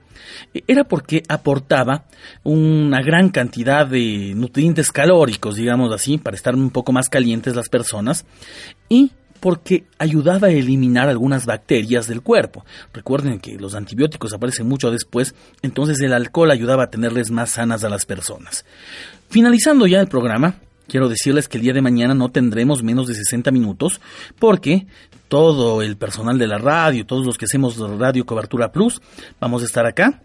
era 0.68 0.86
porque 0.86 1.22
aportaba 1.28 2.06
una 2.44 3.02
gran 3.02 3.30
cantidad 3.30 3.86
de 3.86 4.32
nutrientes 4.36 4.90
calóricos, 4.90 5.58
digamos 5.58 5.94
así, 5.94 6.18
para 6.18 6.38
estar 6.38 6.56
un 6.56 6.70
poco 6.70 6.94
más 6.94 7.10
calientes 7.10 7.58
las 7.58 7.68
personas, 7.68 8.26
y 8.88 9.12
porque 9.42 9.84
ayudaba 10.00 10.48
a 10.48 10.52
eliminar 10.52 11.10
algunas 11.10 11.46
bacterias 11.46 12.08
del 12.08 12.22
cuerpo. 12.22 12.64
Recuerden 12.94 13.40
que 13.40 13.60
los 13.60 13.76
antibióticos 13.76 14.34
aparecen 14.34 14.66
mucho 14.66 14.92
después, 14.92 15.36
entonces 15.62 16.00
el 16.00 16.14
alcohol 16.14 16.52
ayudaba 16.52 16.86
a 16.86 16.90
tenerles 16.90 17.32
más 17.32 17.50
sanas 17.50 17.84
a 17.84 17.90
las 17.90 18.06
personas. 18.06 18.64
Finalizando 19.30 19.88
ya 19.88 20.00
el 20.00 20.08
programa, 20.08 20.56
quiero 20.88 21.10
decirles 21.10 21.48
que 21.48 21.58
el 21.58 21.64
día 21.64 21.74
de 21.74 21.82
mañana 21.82 22.14
no 22.14 22.30
tendremos 22.30 22.84
menos 22.84 23.08
de 23.08 23.16
60 23.16 23.52
minutos 23.52 24.02
porque 24.40 24.88
todo 25.28 25.82
el 25.82 25.98
personal 25.98 26.38
de 26.38 26.48
la 26.48 26.58
radio, 26.58 27.06
todos 27.06 27.26
los 27.26 27.38
que 27.38 27.46
hacemos 27.46 27.78
Radio 27.78 28.26
Cobertura 28.26 28.72
Plus, 28.72 29.02
vamos 29.40 29.64
a 29.64 29.66
estar 29.66 29.86
acá. 29.86 30.22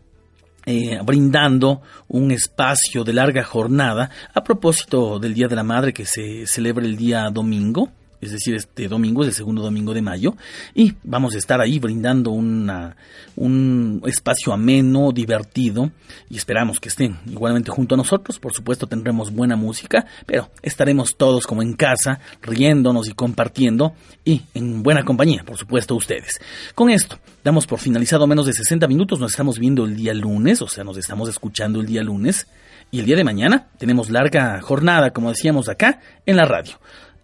Eh, 0.66 0.98
brindando 1.02 1.80
un 2.06 2.30
espacio 2.32 3.02
de 3.02 3.14
larga 3.14 3.42
jornada 3.42 4.10
a 4.34 4.44
propósito 4.44 5.18
del 5.18 5.32
Día 5.32 5.48
de 5.48 5.56
la 5.56 5.62
Madre 5.62 5.94
que 5.94 6.04
se 6.04 6.46
celebra 6.46 6.84
el 6.84 6.98
día 6.98 7.30
domingo 7.30 7.90
es 8.20 8.32
decir, 8.32 8.54
este 8.54 8.88
domingo 8.88 9.22
es 9.22 9.28
el 9.28 9.34
segundo 9.34 9.62
domingo 9.62 9.94
de 9.94 10.02
mayo, 10.02 10.36
y 10.74 10.94
vamos 11.02 11.34
a 11.34 11.38
estar 11.38 11.60
ahí 11.60 11.78
brindando 11.78 12.30
una, 12.30 12.96
un 13.36 14.02
espacio 14.06 14.52
ameno, 14.52 15.12
divertido, 15.12 15.90
y 16.28 16.36
esperamos 16.36 16.80
que 16.80 16.88
estén 16.88 17.18
igualmente 17.26 17.70
junto 17.70 17.94
a 17.94 17.98
nosotros. 17.98 18.38
Por 18.38 18.52
supuesto 18.52 18.86
tendremos 18.86 19.32
buena 19.32 19.56
música, 19.56 20.06
pero 20.26 20.50
estaremos 20.62 21.16
todos 21.16 21.46
como 21.46 21.62
en 21.62 21.74
casa, 21.74 22.20
riéndonos 22.42 23.08
y 23.08 23.12
compartiendo, 23.12 23.94
y 24.24 24.42
en 24.54 24.82
buena 24.82 25.04
compañía, 25.04 25.42
por 25.44 25.56
supuesto, 25.56 25.94
ustedes. 25.94 26.40
Con 26.74 26.90
esto, 26.90 27.18
damos 27.42 27.66
por 27.66 27.78
finalizado 27.78 28.26
menos 28.26 28.46
de 28.46 28.52
60 28.52 28.86
minutos, 28.86 29.18
nos 29.18 29.32
estamos 29.32 29.58
viendo 29.58 29.84
el 29.84 29.96
día 29.96 30.14
lunes, 30.14 30.62
o 30.62 30.68
sea, 30.68 30.84
nos 30.84 30.96
estamos 30.96 31.28
escuchando 31.28 31.80
el 31.80 31.86
día 31.86 32.02
lunes, 32.02 32.46
y 32.90 32.98
el 32.98 33.06
día 33.06 33.16
de 33.16 33.24
mañana 33.24 33.68
tenemos 33.78 34.10
larga 34.10 34.60
jornada, 34.60 35.12
como 35.12 35.30
decíamos 35.30 35.68
acá, 35.68 36.00
en 36.26 36.36
la 36.36 36.44
radio. 36.44 36.72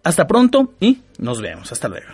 Hasta 0.07 0.25
pronto 0.25 0.73
y 0.79 0.99
nos 1.17 1.41
vemos. 1.41 1.69
Hasta 1.69 1.89
luego. 1.89 2.07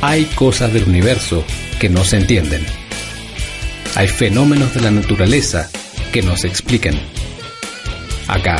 Hay 0.00 0.24
cosas 0.34 0.72
del 0.72 0.84
universo 0.84 1.44
que 1.78 1.90
no 1.90 2.04
se 2.04 2.16
entienden. 2.16 2.64
Hay 3.96 4.08
fenómenos 4.08 4.72
de 4.72 4.80
la 4.80 4.90
naturaleza 4.90 5.68
que 6.10 6.22
no 6.22 6.34
se 6.38 6.48
explican. 6.48 6.94
Acá, 8.28 8.56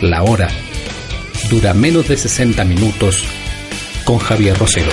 la 0.00 0.24
hora 0.24 0.48
dura 1.48 1.74
menos 1.74 2.08
de 2.08 2.16
60 2.16 2.64
minutos 2.64 3.24
con 4.04 4.18
Javier 4.18 4.58
Rosero. 4.58 4.90